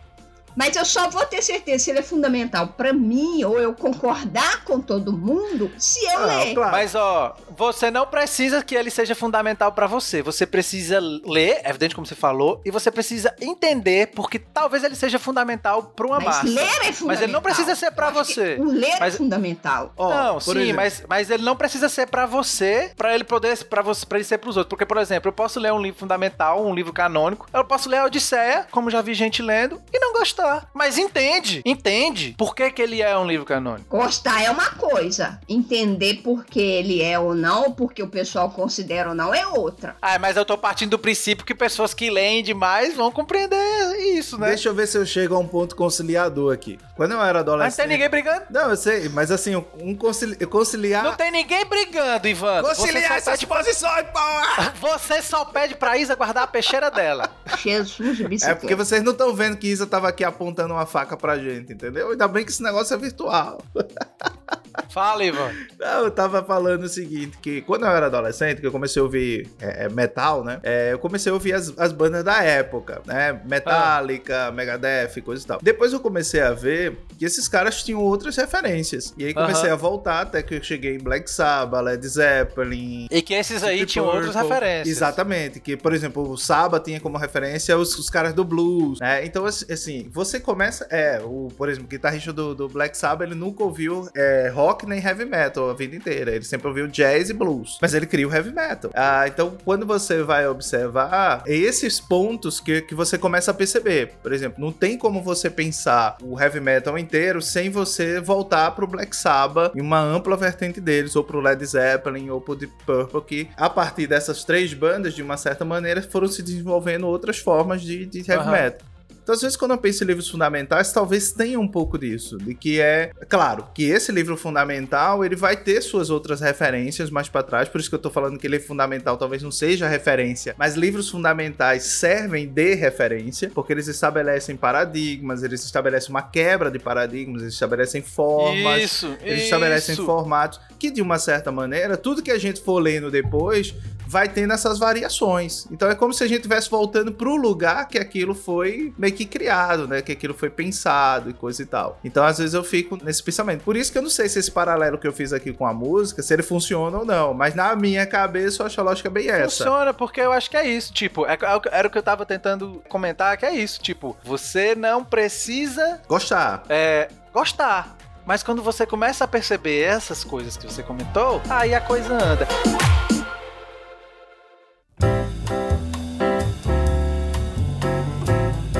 Mas 0.60 0.76
eu 0.76 0.84
só 0.84 1.08
vou 1.08 1.24
ter 1.24 1.40
certeza 1.42 1.84
se 1.84 1.90
ele 1.90 2.00
é 2.00 2.02
fundamental 2.02 2.68
pra 2.68 2.92
mim 2.92 3.42
ou 3.44 3.58
eu 3.58 3.72
concordar 3.74 4.62
com 4.64 4.78
todo 4.80 5.10
mundo 5.12 5.70
se 5.78 6.04
eu 6.04 6.18
Ah, 6.20 6.26
ler. 6.26 6.54
claro. 6.54 6.72
Mas 6.72 6.94
ó, 6.94 7.34
você 7.56 7.90
não 7.90 8.06
precisa 8.06 8.62
que 8.62 8.74
ele 8.74 8.90
seja 8.90 9.14
fundamental 9.14 9.72
pra 9.72 9.86
você. 9.86 10.20
Você 10.22 10.44
precisa 10.46 11.00
ler, 11.00 11.60
é 11.64 11.70
evidente 11.70 11.94
como 11.94 12.06
você 12.06 12.14
falou, 12.14 12.60
e 12.64 12.70
você 12.70 12.90
precisa 12.90 13.34
entender 13.40 14.08
porque 14.14 14.38
talvez 14.38 14.84
ele 14.84 14.94
seja 14.94 15.18
fundamental 15.18 15.82
pra 15.82 16.06
uma 16.06 16.16
Mas 16.16 16.26
massa. 16.26 16.46
ler 16.48 16.60
é 16.62 16.68
fundamental. 16.92 17.06
Mas 17.06 17.22
ele 17.22 17.32
não 17.32 17.40
precisa 17.42 17.74
ser 17.74 17.90
que 17.92 18.10
você. 18.10 18.56
O 18.60 18.64
ler 18.64 18.96
Mas- 19.00 19.14
é 19.14 19.16
fundamental. 19.16 19.92
Ó, 19.96 20.10
não, 20.10 20.40
sim, 20.40 20.50
exemplo, 20.52 20.76
mas, 20.76 21.02
mas 21.08 21.30
ele 21.30 21.42
não 21.42 21.56
precisa 21.56 21.88
ser 21.88 22.06
pra 22.06 22.26
você, 22.26 22.92
pra 22.96 23.14
ele 23.14 23.24
poder 23.24 23.56
para 23.64 23.80
você, 23.82 24.04
para 24.04 24.18
ele 24.18 24.24
ser 24.24 24.38
pros 24.38 24.56
outros. 24.56 24.68
Porque 24.70 24.84
por 24.86 24.98
exemplo, 24.98 25.28
eu 25.28 25.32
posso 25.32 25.58
ler 25.58 25.72
um 25.72 25.80
livro 25.80 25.98
fundamental, 26.00 26.64
um 26.64 26.74
livro 26.74 26.92
canônico, 26.92 27.46
eu 27.52 27.64
posso 27.64 27.88
ler 27.88 27.98
a 27.98 28.04
Odisseia, 28.04 28.66
como 28.70 28.90
já 28.90 29.00
vi 29.00 29.14
gente 29.14 29.40
lendo, 29.42 29.80
e 29.92 29.98
não 29.98 30.12
gostar. 30.12 30.49
Mas 30.74 30.98
entende, 30.98 31.62
entende 31.64 32.34
por 32.38 32.54
que, 32.54 32.70
que 32.70 32.82
ele 32.82 33.02
é 33.02 33.16
um 33.16 33.26
livro 33.26 33.44
canônico. 33.44 33.96
Gostar 33.96 34.42
é 34.42 34.50
uma 34.50 34.70
coisa, 34.70 35.40
entender 35.48 36.20
por 36.22 36.44
que 36.44 36.60
ele 36.60 37.02
é 37.02 37.18
ou 37.18 37.34
não, 37.34 37.72
porque 37.72 38.02
o 38.02 38.08
pessoal 38.08 38.50
considera 38.50 39.10
ou 39.10 39.14
não, 39.14 39.32
é 39.34 39.46
outra. 39.46 39.96
Ah, 40.00 40.18
mas 40.18 40.36
eu 40.36 40.44
tô 40.44 40.56
partindo 40.58 40.90
do 40.90 40.98
princípio 40.98 41.44
que 41.44 41.54
pessoas 41.54 41.94
que 41.94 42.10
leem 42.10 42.42
demais 42.42 42.94
vão 42.96 43.10
compreender 43.10 43.96
isso, 44.14 44.38
né? 44.38 44.48
Deixa 44.48 44.68
eu 44.68 44.74
ver 44.74 44.86
se 44.86 44.98
eu 44.98 45.06
chego 45.06 45.34
a 45.34 45.38
um 45.38 45.46
ponto 45.46 45.76
conciliador 45.76 46.52
aqui. 46.52 46.78
Quando 46.96 47.12
eu 47.12 47.18
era 47.22 47.38
Mas 47.38 47.46
não 47.46 47.52
adolescente. 47.54 47.76
tem 47.76 47.86
ninguém 47.88 48.08
brigando. 48.08 48.42
Não, 48.50 48.70
eu 48.70 48.76
sei, 48.76 49.08
mas 49.08 49.30
assim, 49.30 49.56
um 49.56 49.94
concili... 49.94 50.36
conciliar. 50.46 51.04
Não 51.04 51.14
tem 51.14 51.30
ninguém 51.30 51.64
brigando, 51.64 52.28
Ivan. 52.28 52.62
Conciliar 52.62 53.12
essas 53.12 53.42
posições, 53.44 54.06
porra! 54.12 54.74
Você 54.80 55.22
só 55.22 55.44
pede 55.44 55.74
pra 55.74 55.96
Isa 55.96 56.14
guardar 56.14 56.44
a 56.44 56.46
peixeira 56.46 56.90
dela. 56.90 57.30
Jesus 57.58 58.16
de 58.16 58.24
É 58.24 58.28
bicicleta. 58.28 58.60
porque 58.60 58.74
vocês 58.74 59.02
não 59.02 59.12
estão 59.12 59.34
vendo 59.34 59.56
que 59.56 59.66
Isa 59.68 59.86
tava 59.86 60.08
aqui 60.08 60.24
apontando 60.30 60.74
uma 60.74 60.86
faca 60.86 61.16
pra 61.16 61.38
gente, 61.38 61.72
entendeu? 61.72 62.10
Ainda 62.10 62.26
bem 62.26 62.44
que 62.44 62.50
esse 62.50 62.62
negócio 62.62 62.94
é 62.94 62.96
virtual. 62.96 63.62
Fala, 64.90 65.24
Ivan. 65.24 65.50
Não, 65.78 66.04
eu 66.04 66.10
tava 66.10 66.42
falando 66.42 66.84
o 66.84 66.88
seguinte, 66.88 67.38
que 67.38 67.60
quando 67.62 67.84
eu 67.84 67.90
era 67.90 68.06
adolescente, 68.06 68.60
que 68.60 68.66
eu 68.66 68.72
comecei 68.72 69.00
a 69.00 69.04
ouvir 69.04 69.48
é, 69.60 69.84
é, 69.84 69.88
metal, 69.88 70.44
né? 70.44 70.60
é, 70.62 70.92
eu 70.92 70.98
comecei 70.98 71.30
a 71.30 71.34
ouvir 71.34 71.52
as, 71.52 71.72
as 71.78 71.92
bandas 71.92 72.24
da 72.24 72.42
época, 72.42 73.02
né? 73.06 73.40
Metallica, 73.44 74.50
Megadeth, 74.50 75.20
coisa 75.22 75.44
e 75.44 75.46
tal. 75.46 75.58
Depois 75.62 75.92
eu 75.92 76.00
comecei 76.00 76.40
a 76.40 76.52
ver 76.52 76.98
que 77.18 77.24
esses 77.24 77.48
caras 77.48 77.82
tinham 77.82 78.00
outras 78.00 78.36
referências. 78.36 79.14
E 79.16 79.24
aí 79.24 79.34
comecei 79.34 79.66
Aham. 79.66 79.74
a 79.74 79.76
voltar 79.76 80.20
até 80.22 80.42
que 80.42 80.54
eu 80.54 80.62
cheguei 80.62 80.96
em 80.96 80.98
Black 80.98 81.30
Sabbath, 81.30 81.84
Led 81.84 82.06
Zeppelin, 82.06 83.08
E 83.10 83.22
que 83.22 83.34
esses 83.34 83.62
aí 83.62 83.84
tinham 83.86 84.06
outras 84.06 84.34
referências. 84.34 84.88
Exatamente. 84.88 85.60
Que, 85.60 85.76
por 85.76 85.92
exemplo, 85.92 86.30
o 86.30 86.36
Saba 86.36 86.80
tinha 86.80 87.00
como 87.00 87.18
referência 87.18 87.76
os, 87.76 87.96
os 87.98 88.08
caras 88.08 88.32
do 88.32 88.44
blues, 88.44 89.00
né? 89.00 89.24
Então, 89.24 89.44
assim, 89.44 89.72
assim, 89.72 90.08
você 90.24 90.38
começa... 90.38 90.86
É, 90.90 91.20
o, 91.24 91.48
por 91.56 91.68
exemplo, 91.68 91.86
o 91.86 91.88
guitarrista 91.88 92.32
do, 92.32 92.54
do 92.54 92.68
Black 92.68 92.96
Sabbath, 92.96 93.26
ele 93.26 93.34
nunca 93.34 93.64
ouviu 93.64 94.08
é, 94.14 94.50
rock 94.54 94.86
nem 94.86 95.02
heavy 95.02 95.24
metal 95.24 95.70
a 95.70 95.74
vida 95.74 95.96
inteira. 95.96 96.32
Ele 96.34 96.44
sempre 96.44 96.68
ouviu 96.68 96.86
jazz 96.86 97.30
e 97.30 97.32
blues. 97.32 97.78
Mas 97.80 97.94
ele 97.94 98.06
cria 98.06 98.28
o 98.28 98.32
heavy 98.32 98.52
metal. 98.52 98.90
Ah, 98.94 99.26
então, 99.26 99.56
quando 99.64 99.86
você 99.86 100.22
vai 100.22 100.46
observar, 100.46 101.42
é 101.46 101.54
esses 101.54 102.00
pontos 102.00 102.60
que, 102.60 102.82
que 102.82 102.94
você 102.94 103.16
começa 103.16 103.50
a 103.50 103.54
perceber. 103.54 104.14
Por 104.22 104.32
exemplo, 104.32 104.62
não 104.62 104.72
tem 104.72 104.98
como 104.98 105.22
você 105.22 105.48
pensar 105.48 106.16
o 106.22 106.38
heavy 106.38 106.60
metal 106.60 106.98
inteiro 106.98 107.40
sem 107.40 107.70
você 107.70 108.20
voltar 108.20 108.70
pro 108.72 108.86
Black 108.86 109.16
Sabbath 109.16 109.74
em 109.74 109.80
uma 109.80 110.00
ampla 110.00 110.36
vertente 110.36 110.80
deles, 110.80 111.16
ou 111.16 111.24
pro 111.24 111.40
Led 111.40 111.64
Zeppelin, 111.64 112.30
ou 112.30 112.40
pro 112.40 112.56
Deep 112.56 112.72
Purple, 112.84 113.22
que 113.22 113.48
a 113.56 113.70
partir 113.70 114.06
dessas 114.06 114.44
três 114.44 114.74
bandas, 114.74 115.14
de 115.14 115.22
uma 115.22 115.36
certa 115.36 115.64
maneira, 115.64 116.02
foram 116.02 116.28
se 116.28 116.42
desenvolvendo 116.42 117.06
outras 117.06 117.38
formas 117.38 117.82
de, 117.82 118.06
de 118.06 118.18
heavy 118.18 118.42
Aham. 118.42 118.52
metal. 118.52 118.89
Então, 119.22 119.34
às 119.34 119.40
vezes, 119.42 119.56
quando 119.56 119.72
eu 119.72 119.78
penso 119.78 120.02
em 120.02 120.06
livros 120.06 120.28
fundamentais, 120.28 120.92
talvez 120.92 121.32
tenha 121.32 121.58
um 121.58 121.68
pouco 121.68 121.98
disso. 121.98 122.38
De 122.38 122.54
que 122.54 122.80
é. 122.80 123.12
Claro, 123.28 123.68
que 123.74 123.84
esse 123.84 124.10
livro 124.10 124.36
fundamental 124.36 125.24
ele 125.24 125.36
vai 125.36 125.56
ter 125.56 125.80
suas 125.82 126.10
outras 126.10 126.40
referências 126.40 127.10
mais 127.10 127.28
pra 127.28 127.42
trás. 127.42 127.68
Por 127.68 127.80
isso 127.80 127.88
que 127.88 127.94
eu 127.94 128.00
tô 128.00 128.10
falando 128.10 128.38
que 128.38 128.46
ele 128.46 128.56
é 128.56 128.60
fundamental, 128.60 129.16
talvez 129.16 129.42
não 129.42 129.50
seja 129.50 129.88
referência. 129.88 130.54
Mas 130.58 130.74
livros 130.74 131.08
fundamentais 131.08 131.84
servem 131.84 132.46
de 132.46 132.74
referência, 132.74 133.50
porque 133.54 133.72
eles 133.72 133.86
estabelecem 133.88 134.56
paradigmas, 134.56 135.42
eles 135.42 135.64
estabelecem 135.64 136.10
uma 136.10 136.22
quebra 136.22 136.70
de 136.70 136.78
paradigmas, 136.78 137.42
eles 137.42 137.54
estabelecem 137.54 138.02
formas. 138.02 138.82
Isso, 138.82 139.16
Eles 139.22 139.44
estabelecem 139.44 139.94
isso. 139.94 140.04
formatos 140.04 140.60
que, 140.80 140.90
de 140.90 141.02
uma 141.02 141.18
certa 141.18 141.52
maneira, 141.52 141.96
tudo 141.96 142.22
que 142.22 142.30
a 142.30 142.38
gente 142.38 142.60
for 142.62 142.78
lendo 142.80 143.10
depois 143.10 143.74
vai 144.06 144.28
tendo 144.28 144.52
essas 144.52 144.78
variações. 144.78 145.66
Então 145.70 145.88
é 145.88 145.94
como 145.94 146.12
se 146.12 146.24
a 146.24 146.26
gente 146.26 146.38
estivesse 146.38 146.68
voltando 146.68 147.12
pro 147.12 147.36
lugar 147.36 147.86
que 147.86 147.96
aquilo 147.98 148.34
foi 148.34 148.92
meio 148.98 149.12
que 149.12 149.24
criado, 149.24 149.86
né? 149.86 150.02
Que 150.02 150.10
aquilo 150.12 150.34
foi 150.34 150.50
pensado 150.50 151.30
e 151.30 151.32
coisa 151.32 151.62
e 151.62 151.66
tal. 151.66 152.00
Então, 152.02 152.24
às 152.24 152.38
vezes, 152.38 152.54
eu 152.54 152.64
fico 152.64 152.98
nesse 153.04 153.22
pensamento. 153.22 153.62
Por 153.62 153.76
isso 153.76 153.92
que 153.92 153.98
eu 153.98 154.02
não 154.02 154.10
sei 154.10 154.28
se 154.28 154.38
esse 154.40 154.50
paralelo 154.50 154.98
que 154.98 155.06
eu 155.06 155.12
fiz 155.12 155.32
aqui 155.32 155.52
com 155.52 155.64
a 155.66 155.72
música, 155.72 156.22
se 156.22 156.32
ele 156.34 156.42
funciona 156.42 156.98
ou 156.98 157.04
não. 157.04 157.32
Mas 157.34 157.54
na 157.54 157.76
minha 157.76 158.04
cabeça, 158.06 158.62
eu 158.62 158.66
acho 158.66 158.80
a 158.80 158.84
lógica 158.84 159.08
bem 159.10 159.28
essa. 159.28 159.64
Funciona, 159.64 159.94
porque 159.94 160.20
eu 160.20 160.32
acho 160.32 160.50
que 160.50 160.56
é 160.56 160.66
isso. 160.66 160.92
Tipo, 160.92 161.24
é- 161.26 161.38
é 161.40 161.56
o 161.56 161.60
era 161.70 161.86
o 161.86 161.90
que 161.90 161.98
eu 161.98 162.02
tava 162.02 162.26
tentando 162.26 162.82
comentar, 162.88 163.36
que 163.36 163.46
é 163.46 163.54
isso. 163.54 163.80
Tipo, 163.80 164.16
você 164.24 164.74
não 164.74 165.04
precisa 165.04 166.00
Gostar. 166.08 166.64
é, 166.68 167.08
gostar. 167.32 167.96
Mas 168.30 168.44
quando 168.44 168.62
você 168.62 168.86
começa 168.86 169.24
a 169.24 169.26
perceber 169.26 169.80
essas 169.80 170.22
coisas 170.22 170.56
que 170.56 170.64
você 170.64 170.84
comentou, 170.84 171.42
aí 171.50 171.74
a 171.74 171.80
coisa 171.80 172.14
anda. 172.14 172.46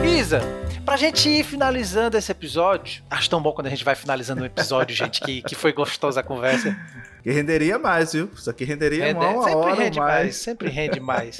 Isa, 0.04 0.40
pra 0.90 0.96
gente 0.96 1.28
ir 1.28 1.44
finalizando 1.44 2.16
esse 2.16 2.32
episódio, 2.32 3.02
acho 3.08 3.30
tão 3.30 3.40
bom 3.40 3.52
quando 3.52 3.68
a 3.68 3.70
gente 3.70 3.84
vai 3.84 3.94
finalizando 3.94 4.42
um 4.42 4.44
episódio, 4.44 4.94
gente, 4.96 5.20
que, 5.20 5.40
que 5.40 5.54
foi 5.54 5.72
gostosa 5.72 6.18
a 6.18 6.22
conversa. 6.22 6.76
Que 7.22 7.30
renderia 7.30 7.78
mais, 7.78 8.12
viu? 8.12 8.28
Isso 8.34 8.50
aqui 8.50 8.64
renderia 8.64 9.04
Rende- 9.04 9.18
uma, 9.20 9.28
uma 9.28 9.42
sempre 9.44 9.56
hora 9.58 9.74
rende 9.74 9.98
mais. 9.98 10.14
mais, 10.24 10.36
sempre 10.36 10.68
rende 10.68 10.98
mais. 11.00 11.38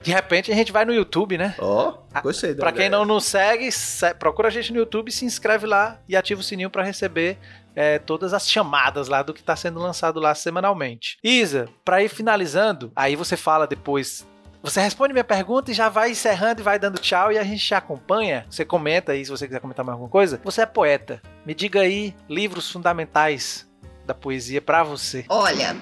De 0.00 0.12
repente 0.12 0.50
a 0.50 0.54
gente 0.54 0.72
vai 0.72 0.84
no 0.86 0.94
YouTube, 0.94 1.36
né? 1.36 1.54
Ó, 1.58 1.98
gostei 2.22 2.54
da 2.54 2.60
Pra 2.60 2.72
quem 2.72 2.88
não 2.88 3.04
nos 3.04 3.24
segue, 3.26 3.70
se- 3.70 4.14
procura 4.14 4.48
a 4.48 4.50
gente 4.50 4.72
no 4.72 4.78
YouTube, 4.78 5.10
se 5.12 5.24
inscreve 5.26 5.66
lá 5.66 5.98
e 6.08 6.16
ativa 6.16 6.40
o 6.40 6.44
sininho 6.44 6.70
pra 6.70 6.82
receber 6.84 7.36
é, 7.76 7.98
todas 7.98 8.32
as 8.32 8.48
chamadas 8.48 9.08
lá 9.08 9.22
do 9.22 9.34
que 9.34 9.42
tá 9.42 9.56
sendo 9.56 9.78
lançado 9.80 10.20
lá 10.20 10.34
semanalmente. 10.34 11.18
Isa, 11.22 11.68
pra 11.84 12.02
ir 12.02 12.08
finalizando, 12.08 12.90
aí 12.96 13.14
você 13.16 13.36
fala 13.36 13.66
depois. 13.66 14.24
Você 14.64 14.80
responde 14.80 15.12
minha 15.12 15.22
pergunta 15.22 15.70
e 15.70 15.74
já 15.74 15.90
vai 15.90 16.12
encerrando 16.12 16.62
e 16.62 16.64
vai 16.64 16.78
dando 16.78 16.98
tchau 16.98 17.30
e 17.30 17.36
a 17.36 17.44
gente 17.44 17.62
te 17.62 17.74
acompanha. 17.74 18.46
Você 18.48 18.64
comenta 18.64 19.12
aí 19.12 19.22
se 19.22 19.30
você 19.30 19.46
quiser 19.46 19.60
comentar 19.60 19.84
mais 19.84 19.92
alguma 19.92 20.08
coisa. 20.08 20.40
Você 20.42 20.62
é 20.62 20.66
poeta. 20.66 21.20
Me 21.44 21.54
diga 21.54 21.82
aí 21.82 22.16
livros 22.30 22.70
fundamentais 22.72 23.68
da 24.06 24.14
poesia 24.14 24.62
pra 24.62 24.82
você. 24.82 25.26
Olha, 25.28 25.76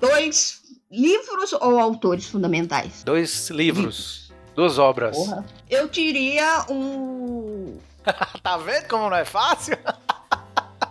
dois 0.00 0.62
livros 0.88 1.52
ou 1.54 1.80
autores 1.80 2.26
fundamentais? 2.26 3.02
Dois 3.02 3.50
livros, 3.50 4.32
duas 4.54 4.78
obras. 4.78 5.16
Porra. 5.16 5.44
Eu 5.68 5.88
diria 5.88 6.64
um. 6.70 7.76
Tá 8.40 8.56
vendo 8.56 8.86
como 8.86 9.10
não 9.10 9.16
é 9.16 9.24
fácil? 9.24 9.76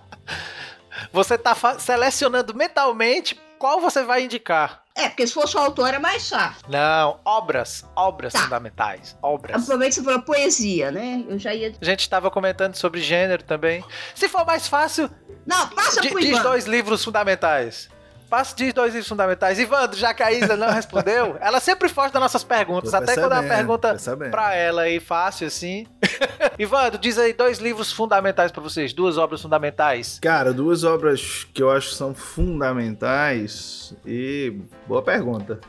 Você 1.13 1.37
tá 1.37 1.55
selecionando 1.79 2.53
mentalmente 2.53 3.39
qual 3.59 3.79
você 3.81 4.03
vai 4.03 4.23
indicar. 4.23 4.83
É, 4.95 5.09
porque 5.09 5.27
se 5.27 5.33
fosse 5.33 5.57
o 5.57 5.59
autor 5.59 5.93
é 5.93 5.99
mais 5.99 6.29
fácil. 6.29 6.63
Não, 6.69 7.19
obras, 7.25 7.83
obras 7.95 8.31
Tá. 8.31 8.39
fundamentais, 8.43 9.17
obras. 9.21 9.67
Que 9.67 9.91
você 9.91 10.01
falou 10.03 10.21
poesia, 10.21 10.89
né? 10.89 11.23
Eu 11.27 11.37
já 11.37 11.53
ia. 11.53 11.73
A 11.81 11.85
gente 11.85 11.99
estava 11.99 12.31
comentando 12.31 12.75
sobre 12.75 13.01
gênero 13.01 13.43
também. 13.43 13.83
Se 14.13 14.29
for 14.29 14.45
mais 14.45 14.67
fácil, 14.67 15.09
Não, 15.45 15.67
passa 15.69 16.01
pro 16.01 16.19
diz 16.21 16.41
dois 16.41 16.65
livros 16.65 17.03
fundamentais. 17.03 17.89
Passa, 18.35 18.53
diz 18.53 18.73
dois 18.73 18.91
livros 18.91 19.07
fundamentais. 19.07 19.57
Ivandro, 19.59 19.97
já 19.97 20.13
que 20.13 20.21
a 20.21 20.29
Isa 20.29 20.57
não 20.57 20.67
respondeu, 20.75 21.37
ela 21.39 21.61
sempre 21.61 21.87
foge 21.87 22.11
das 22.11 22.21
nossas 22.21 22.43
perguntas. 22.43 22.91
Tô 22.91 22.97
até 22.97 23.13
quando 23.13 23.31
é 23.31 23.39
uma 23.39 23.47
pergunta 23.47 23.95
pra 24.29 24.53
ela 24.53 24.81
aí 24.81 24.99
fácil 24.99 25.47
assim. 25.47 25.87
Ivandro, 26.59 26.99
diz 26.99 27.17
aí 27.17 27.31
dois 27.31 27.59
livros 27.59 27.93
fundamentais 27.93 28.51
pra 28.51 28.61
vocês, 28.61 28.91
duas 28.91 29.17
obras 29.17 29.41
fundamentais. 29.41 30.19
Cara, 30.21 30.51
duas 30.51 30.83
obras 30.83 31.47
que 31.53 31.63
eu 31.63 31.71
acho 31.71 31.91
são 31.91 32.13
fundamentais 32.13 33.95
e 34.05 34.59
boa 34.85 35.01
pergunta. 35.01 35.61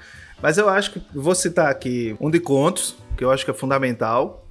Mas 0.43 0.59
eu 0.59 0.69
acho 0.69 0.91
que 0.91 1.03
vou 1.15 1.37
citar 1.37 1.71
aqui 1.71 2.17
um 2.19 2.29
de 2.29 2.41
contos, 2.41 2.97
que 3.17 3.23
eu 3.23 3.31
acho 3.31 3.45
que 3.45 3.51
é 3.53 3.55
fundamental, 3.55 4.45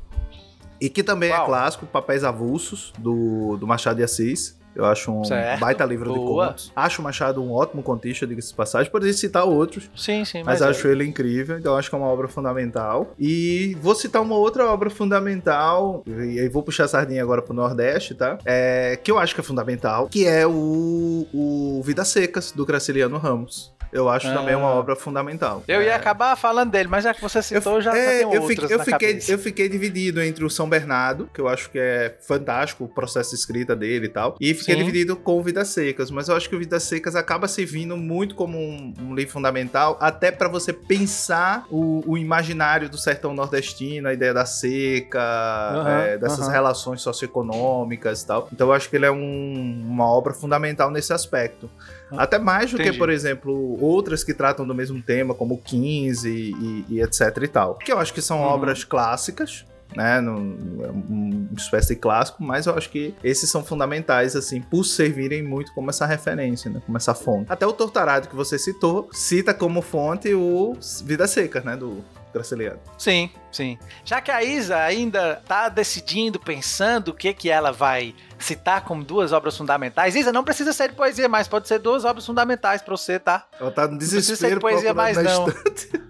e 0.80 0.88
que 0.88 1.04
também 1.04 1.32
Qual? 1.32 1.44
é 1.44 1.46
clássico, 1.46 1.86
Papéis 1.86 2.24
Avulsos, 2.24 2.94
do, 2.98 3.58
do 3.58 3.68
Machado 3.68 3.98
de 3.98 4.04
Assis. 4.04 4.58
Eu 4.76 4.86
acho 4.86 5.12
um 5.12 5.24
Certo, 5.24 5.60
baita 5.60 5.86
livro 5.86 6.14
boa. 6.14 6.46
de 6.48 6.50
contos. 6.52 6.72
Acho 6.76 7.02
o 7.02 7.04
Machado 7.04 7.42
um 7.42 7.52
ótimo 7.52 7.82
contista, 7.84 8.26
diga-se 8.28 8.50
de 8.50 8.56
passagem. 8.56 8.92
Poderia 8.92 9.14
citar 9.14 9.46
outros, 9.46 9.90
Sim, 9.96 10.26
sim, 10.26 10.44
mas 10.44 10.56
mas, 10.56 10.62
é. 10.62 10.70
acho 10.70 10.88
ele 10.88 11.04
incrível, 11.06 11.58
então 11.58 11.76
acho 11.76 11.90
que 11.90 11.96
é 11.96 12.00
uma 12.00 12.08
obra 12.08 12.28
fundamental. 12.28 13.14
E 13.20 13.76
vou 13.82 13.94
citar 13.94 14.22
uma 14.22 14.36
outra 14.36 14.66
obra 14.66 14.90
fundamental, 14.90 16.04
e 16.08 16.40
aí 16.40 16.48
vou 16.50 16.64
puxar 16.64 16.86
a 16.86 16.88
sardinha 16.88 17.22
agora 17.22 17.42
pro 17.42 17.54
Nordeste, 17.54 18.16
tá? 18.16 18.38
É, 18.46 18.98
que 19.02 19.12
eu 19.12 19.18
acho 19.20 19.34
que 19.36 19.42
é 19.42 19.44
fundamental, 19.44 20.08
que 20.08 20.26
é 20.26 20.48
o, 20.48 21.28
o 21.34 21.82
Vidas 21.84 22.08
Secas, 22.08 22.52
do 22.52 22.66
Graciliano 22.66 23.18
Ramos. 23.18 23.75
Eu 23.92 24.10
acho 24.10 24.28
Ah. 24.28 24.34
também 24.34 24.56
uma 24.56 24.68
obra 24.70 24.96
fundamental. 24.96 25.64
Eu 25.68 25.82
ia 25.82 25.92
É, 25.92 25.96
acabar 25.96 26.36
falando 26.36 26.72
dele, 26.72 26.88
mas 26.90 27.04
já 27.04 27.14
que 27.14 27.22
você 27.22 27.42
citou, 27.42 27.80
já, 27.82 27.92
já 27.92 27.98
é, 27.98 28.18
tenho 28.20 28.34
eu, 28.34 28.42
outras 28.42 28.48
fiquei, 28.60 28.74
eu, 28.74 28.78
na 28.78 28.84
fiquei, 28.86 29.08
cabeça. 29.10 29.32
eu 29.32 29.40
fiquei 29.40 29.70
dividido 29.70 30.22
entre 30.22 30.44
o 30.44 30.50
São 30.50 30.68
Bernardo, 30.68 31.30
que 31.34 31.40
eu 31.40 31.48
acho 31.48 31.70
que 31.70 31.80
é 31.80 32.16
fantástico 32.22 32.84
o 32.84 32.88
processo 32.88 33.30
de 33.32 33.36
escrita 33.38 33.76
dele 33.76 34.06
e 34.08 34.10
tal, 34.10 34.36
e 34.40 34.54
fiquei 34.54 34.76
Sim. 34.76 34.80
dividido 34.84 35.16
com 35.16 35.40
o 35.40 35.44
Vidas 35.44 35.70
Secas, 35.70 36.12
mas 36.12 36.28
eu 36.28 36.36
acho 36.36 36.50
que 36.50 36.56
o 36.56 36.60
Vidas 36.60 36.84
Secas 36.84 37.16
acaba 37.16 37.48
servindo 37.48 37.96
muito 37.96 38.36
como 38.36 38.58
um, 38.58 38.94
um 39.00 39.16
livro 39.16 39.32
fundamental, 39.32 39.98
até 40.02 40.32
para 40.32 40.48
você 40.48 40.74
pensar 40.74 41.66
o, 41.70 42.04
o 42.06 42.18
imaginário 42.18 42.90
do 42.90 42.98
sertão 42.98 43.34
nordestino, 43.34 44.08
a 44.08 44.14
ideia 44.14 44.34
da 44.34 44.46
seca, 44.46 45.20
Aham, 45.22 46.00
é, 46.02 46.18
dessas 46.18 46.42
aham. 46.42 46.52
relações 46.52 47.02
socioeconômicas 47.02 48.22
e 48.22 48.28
tal. 48.28 48.48
Então 48.52 48.68
eu 48.68 48.74
acho 48.74 48.90
que 48.90 48.96
ele 48.96 49.06
é 49.06 49.12
um- 49.12 49.82
uma 49.88 50.06
obra 50.08 50.34
fundamental 50.34 50.90
nesse 50.92 51.14
aspecto. 51.14 51.70
Até 52.12 52.38
mais 52.38 52.70
do 52.72 52.76
Entendi. 52.76 52.92
que, 52.92 52.98
por 52.98 53.10
exemplo, 53.10 53.78
outras 53.82 54.24
que 54.24 54.34
tratam 54.34 54.66
do 54.66 54.76
mesmo 54.76 55.02
tema, 55.02 55.34
como 55.34 55.58
15 55.58 56.30
e, 56.30 56.86
e 56.90 57.02
etc 57.02 57.22
e 57.42 57.48
tal. 57.48 57.76
Que 57.78 57.92
eu 57.92 58.00
acho 58.00 58.14
que 58.14 58.22
são 58.22 58.38
Uhum. 58.40 58.46
obras 58.48 58.84
clássicas, 58.84 59.66
né? 59.96 60.20
Num, 60.22 60.58
é 60.84 60.90
uma 60.92 61.48
espécie 61.58 61.96
de 61.96 62.02
clássico, 62.02 62.44
mas 62.44 62.66
eu 62.66 62.76
acho 62.76 62.90
que 62.90 63.14
esses 63.24 63.50
são 63.50 63.64
fundamentais, 63.64 64.36
assim, 64.36 64.62
por 64.62 64.84
servirem 64.84 65.42
muito 65.44 65.74
como 65.74 65.90
essa 65.90 66.06
referência, 66.06 66.70
né? 66.70 66.82
Como 66.86 66.98
essa 66.98 67.14
fonte. 67.14 67.52
Até 67.52 67.66
o 67.66 67.74
Tortarado 67.74 68.28
que 68.28 68.36
você 68.36 68.58
citou, 68.60 69.10
cita 69.12 69.54
como 69.54 69.82
fonte 69.82 70.34
o 70.34 70.76
Vida 71.04 71.28
Seca, 71.28 71.62
né? 71.62 71.76
Do 71.76 72.04
Graciliano. 72.36 72.80
Sim, 72.98 73.30
sim. 73.50 73.80
Já 74.04 74.20
que 74.20 74.30
a 74.30 74.44
Isa 74.44 74.78
ainda 74.78 75.42
tá 75.48 75.70
decidindo, 75.70 76.38
pensando 76.38 77.10
o 77.10 77.14
que 77.14 77.34
que 77.34 77.50
ela 77.50 77.72
vai 77.72 78.14
citar 78.38 78.84
como 78.84 79.04
duas 79.04 79.32
obras 79.32 79.56
fundamentais, 79.58 80.16
Isa, 80.16 80.34
não 80.34 80.44
precisa 80.44 80.74
ser 80.74 80.90
de 80.90 80.96
poesia, 80.96 81.30
mas 81.30 81.48
pode 81.48 81.68
ser 81.68 81.80
duas 81.80 82.04
obras 82.04 82.26
fundamentais 82.26 82.82
pra 82.82 82.96
você, 82.96 83.18
tá? 83.18 83.48
Ela 83.60 83.72
tá 83.72 83.88
no 83.88 83.98
precisa 83.98 84.22
ser 84.22 84.22
de 84.22 84.34
desespero 84.34 84.60
poesia 84.60 84.94
mais, 84.94 85.18
não. 85.18 85.46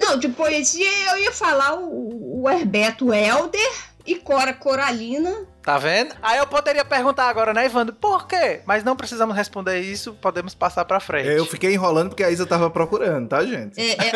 Não, 0.00 0.16
de 0.16 0.28
poesia 0.28 0.88
eu 1.10 1.18
ia 1.18 1.32
falar 1.32 1.74
o, 1.74 2.42
o 2.42 2.48
Herbeto 2.48 3.12
Helder 3.12 3.70
e 4.06 4.14
Cora 4.14 4.54
Coralina. 4.54 5.46
Tá 5.68 5.76
vendo? 5.76 6.14
Aí 6.22 6.38
eu 6.38 6.46
poderia 6.46 6.82
perguntar 6.82 7.28
agora, 7.28 7.52
né, 7.52 7.66
Ivandro, 7.66 7.94
por 7.94 8.26
quê? 8.26 8.62
Mas 8.64 8.82
não 8.82 8.96
precisamos 8.96 9.36
responder 9.36 9.78
isso, 9.80 10.14
podemos 10.14 10.54
passar 10.54 10.82
pra 10.86 10.98
frente. 10.98 11.28
Eu 11.28 11.44
fiquei 11.44 11.74
enrolando 11.74 12.08
porque 12.08 12.24
a 12.24 12.30
Isa 12.30 12.46
tava 12.46 12.70
procurando, 12.70 13.28
tá, 13.28 13.44
gente? 13.44 13.78
É, 13.78 13.90
é, 13.92 14.10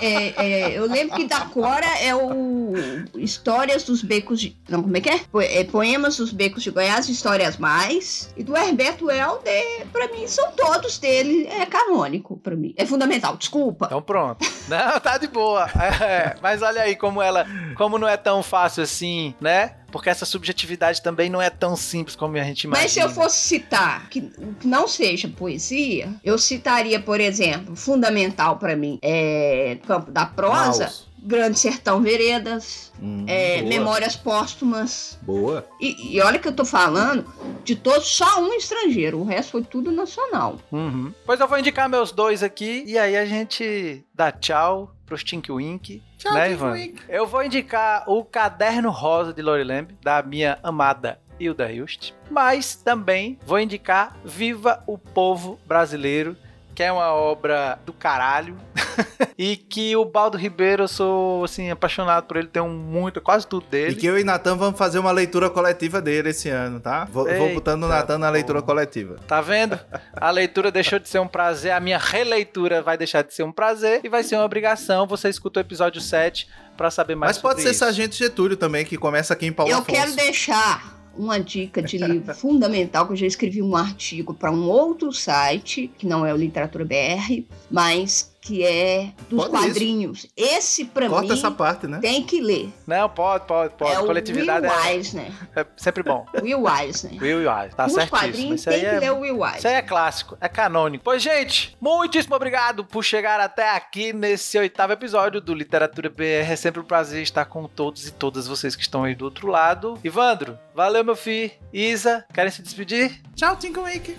é, 0.00 0.06
é, 0.06 0.34
é, 0.36 0.78
eu 0.78 0.86
lembro 0.86 1.16
que 1.16 1.26
da 1.26 1.40
Cora 1.40 1.84
é 2.00 2.14
o 2.14 2.74
Histórias 3.16 3.82
dos 3.82 4.02
Becos 4.04 4.40
de. 4.40 4.56
Não, 4.68 4.80
como 4.84 4.96
é 4.96 5.00
que 5.00 5.10
é? 5.10 5.18
Po- 5.18 5.40
é 5.40 5.64
Poemas 5.64 6.16
dos 6.18 6.32
Becos 6.32 6.62
de 6.62 6.70
Goiás, 6.70 7.08
Histórias 7.08 7.56
Mais. 7.56 8.32
E 8.36 8.44
do 8.44 8.56
Herbeto 8.56 9.10
Helder, 9.10 9.84
pra 9.92 10.06
mim, 10.06 10.28
são 10.28 10.52
todos 10.52 10.96
dele. 10.98 11.48
É 11.48 11.66
canônico 11.66 12.36
pra 12.36 12.54
mim. 12.54 12.72
É 12.76 12.86
fundamental, 12.86 13.36
desculpa. 13.36 13.86
Então 13.86 14.00
pronto. 14.00 14.46
Não, 14.68 15.00
tá 15.00 15.18
de 15.18 15.26
boa. 15.26 15.66
É, 16.00 16.36
mas 16.40 16.62
olha 16.62 16.82
aí 16.82 16.94
como 16.94 17.20
ela, 17.20 17.44
como 17.76 17.98
não 17.98 18.06
é 18.06 18.16
tão 18.16 18.44
fácil 18.44 18.84
assim, 18.84 19.34
né? 19.40 19.72
Porque 19.90 20.10
essa 20.10 20.24
subjetividade 20.24 21.02
também 21.02 21.30
não 21.30 21.40
é 21.40 21.50
tão 21.50 21.76
simples 21.76 22.14
como 22.14 22.36
a 22.36 22.42
gente 22.42 22.64
imagina. 22.64 22.84
Mas 22.84 22.92
se 22.92 23.00
eu 23.00 23.08
fosse 23.08 23.38
citar 23.38 24.08
que 24.08 24.30
não 24.64 24.86
seja 24.86 25.28
poesia, 25.28 26.12
eu 26.22 26.38
citaria, 26.38 27.00
por 27.00 27.20
exemplo, 27.20 27.74
fundamental 27.74 28.58
para 28.58 28.76
mim 28.76 28.98
é 29.02 29.78
Campo 29.86 30.10
da 30.10 30.26
Prosa. 30.26 30.84
Maus. 30.84 31.08
Grande 31.20 31.58
Sertão 31.58 32.00
Veredas, 32.00 32.92
hum, 33.02 33.24
é, 33.26 33.60
Memórias 33.62 34.14
Póstumas. 34.14 35.18
Boa. 35.22 35.66
E, 35.80 36.16
e, 36.16 36.20
olha 36.20 36.38
que 36.38 36.46
eu 36.46 36.52
tô 36.52 36.64
falando 36.64 37.26
de 37.64 37.74
todos, 37.74 38.06
só 38.06 38.40
um 38.40 38.54
estrangeiro, 38.54 39.18
o 39.18 39.24
resto 39.24 39.50
foi 39.50 39.64
tudo 39.64 39.90
nacional. 39.90 40.60
Uhum. 40.70 41.12
Pois 41.26 41.40
eu 41.40 41.48
vou 41.48 41.58
indicar 41.58 41.88
meus 41.88 42.12
dois 42.12 42.44
aqui 42.44 42.84
e 42.86 42.96
aí 42.96 43.16
a 43.16 43.26
gente 43.26 44.04
dá 44.14 44.30
tchau 44.30 44.94
pros 45.08 45.24
Tink 45.24 45.50
Wink. 45.50 46.02
Tchau, 46.18 46.34
né, 46.34 46.52
Ivan? 46.52 46.72
Wink. 46.72 47.02
Eu 47.08 47.26
vou 47.26 47.42
indicar 47.42 48.04
o 48.06 48.22
Caderno 48.24 48.90
Rosa 48.90 49.32
de 49.32 49.40
Lori 49.40 49.64
Lamb, 49.64 49.96
da 50.02 50.22
minha 50.22 50.58
amada 50.62 51.18
Hilda 51.40 51.72
Hilst. 51.72 52.12
Mas 52.30 52.76
também 52.76 53.38
vou 53.46 53.58
indicar 53.58 54.16
Viva 54.24 54.82
o 54.86 54.98
Povo 54.98 55.58
Brasileiro, 55.66 56.36
que 56.78 56.82
é 56.84 56.92
uma 56.92 57.12
obra 57.12 57.76
do 57.84 57.92
caralho. 57.92 58.56
e 59.36 59.56
que 59.56 59.96
o 59.96 60.04
Baldo 60.04 60.38
Ribeiro, 60.38 60.84
eu 60.84 60.88
sou, 60.88 61.42
assim, 61.42 61.72
apaixonado 61.72 62.26
por 62.26 62.36
ele, 62.36 62.46
tenho 62.46 62.68
muito, 62.68 63.20
quase 63.20 63.44
tudo 63.48 63.66
dele. 63.66 63.94
E 63.94 63.96
que 63.96 64.06
eu 64.06 64.16
e 64.16 64.22
Natan 64.22 64.54
vamos 64.54 64.78
fazer 64.78 65.00
uma 65.00 65.10
leitura 65.10 65.50
coletiva 65.50 66.00
dele 66.00 66.28
esse 66.28 66.48
ano, 66.48 66.78
tá? 66.78 67.04
Vou, 67.06 67.26
Eita, 67.26 67.40
vou 67.40 67.52
botando 67.52 67.82
o 67.82 67.88
Natan 67.88 68.18
na 68.18 68.30
leitura 68.30 68.62
coletiva. 68.62 69.16
Tá 69.26 69.40
vendo? 69.40 69.76
A 70.12 70.30
leitura 70.30 70.70
deixou 70.70 71.00
de 71.00 71.08
ser 71.08 71.18
um 71.18 71.26
prazer, 71.26 71.72
a 71.72 71.80
minha 71.80 71.98
releitura 71.98 72.80
vai 72.80 72.96
deixar 72.96 73.22
de 73.22 73.34
ser 73.34 73.42
um 73.42 73.50
prazer 73.50 74.00
e 74.04 74.08
vai 74.08 74.22
ser 74.22 74.36
uma 74.36 74.44
obrigação. 74.44 75.04
Você 75.08 75.28
escuta 75.28 75.58
o 75.58 75.60
episódio 75.60 76.00
7 76.00 76.48
para 76.76 76.92
saber 76.92 77.16
mais 77.16 77.30
Mas 77.30 77.42
pode 77.42 77.60
ser 77.60 77.70
isso. 77.70 77.80
Sargento 77.80 78.14
Getúlio 78.14 78.56
também, 78.56 78.84
que 78.84 78.96
começa 78.96 79.34
aqui 79.34 79.46
em 79.46 79.52
Paulo 79.52 79.72
Eu 79.72 79.78
Afonso. 79.78 79.98
quero 79.98 80.14
deixar 80.14 80.97
uma 81.18 81.38
dica 81.38 81.82
de 81.82 81.98
livro 81.98 82.34
fundamental, 82.34 83.06
que 83.06 83.12
eu 83.12 83.16
já 83.16 83.26
escrevi 83.26 83.60
um 83.60 83.76
artigo 83.76 84.32
para 84.32 84.50
um 84.50 84.68
outro 84.68 85.12
site, 85.12 85.90
que 85.98 86.06
não 86.06 86.24
é 86.24 86.32
o 86.32 86.36
Literatura 86.36 86.84
BR, 86.84 87.44
mas 87.70 88.32
que 88.48 88.64
é 88.64 89.12
dos 89.28 89.46
pode 89.46 89.50
quadrinhos. 89.50 90.20
Isso. 90.20 90.32
Esse, 90.34 90.84
pra 90.86 91.06
Corta 91.06 91.26
mim, 91.26 91.32
essa 91.34 91.50
parte, 91.50 91.86
né? 91.86 91.98
tem 92.00 92.22
que 92.22 92.40
ler. 92.40 92.72
Não, 92.86 93.06
pode, 93.06 93.46
pode, 93.46 93.74
pode. 93.74 93.92
É 93.92 93.96
Coletividade 93.96 94.66
o 94.66 94.70
Will 94.70 94.80
é, 94.80 94.94
Eisner. 94.94 95.32
é 95.54 95.66
sempre 95.76 96.02
bom. 96.02 96.24
Will 96.42 96.66
Eisner. 96.66 97.22
Will 97.22 97.40
Eisner, 97.40 97.74
tá 97.74 97.84
Os 97.84 97.92
certíssimo. 97.92 98.18
quadrinhos 98.18 98.64
tem 98.64 98.80
que 98.80 98.86
é, 98.86 98.98
ler 99.00 99.12
o 99.12 99.18
Will 99.20 99.44
Eisner. 99.44 99.58
Isso 99.58 99.68
aí 99.68 99.74
é 99.74 99.82
clássico, 99.82 100.38
é 100.40 100.48
canônico. 100.48 101.04
Pois, 101.04 101.22
gente, 101.22 101.76
muitíssimo 101.78 102.34
obrigado 102.34 102.86
por 102.86 103.04
chegar 103.04 103.38
até 103.38 103.76
aqui 103.76 104.14
nesse 104.14 104.56
oitavo 104.56 104.94
episódio 104.94 105.42
do 105.42 105.52
Literatura 105.52 106.08
BR. 106.08 106.50
É 106.50 106.56
sempre 106.56 106.80
um 106.80 106.84
prazer 106.84 107.22
estar 107.22 107.44
com 107.44 107.68
todos 107.68 108.08
e 108.08 108.12
todas 108.12 108.48
vocês 108.48 108.74
que 108.74 108.80
estão 108.80 109.04
aí 109.04 109.14
do 109.14 109.26
outro 109.26 109.46
lado. 109.46 110.00
Ivandro, 110.02 110.58
valeu, 110.74 111.04
meu 111.04 111.16
filho. 111.16 111.50
Isa, 111.70 112.24
querem 112.32 112.50
se 112.50 112.62
despedir? 112.62 113.20
Tchau, 113.36 113.56
Tinko 113.56 113.82
Wake. 113.82 114.16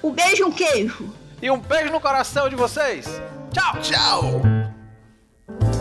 Um 0.00 0.12
beijo 0.12 0.46
um 0.46 0.52
queijo. 0.52 1.12
E 1.42 1.50
um 1.50 1.58
beijo 1.58 1.90
no 1.90 2.00
coração 2.00 2.48
de 2.48 2.54
vocês. 2.54 3.20
Ciao. 3.52 3.82
Ciao. 3.82 5.77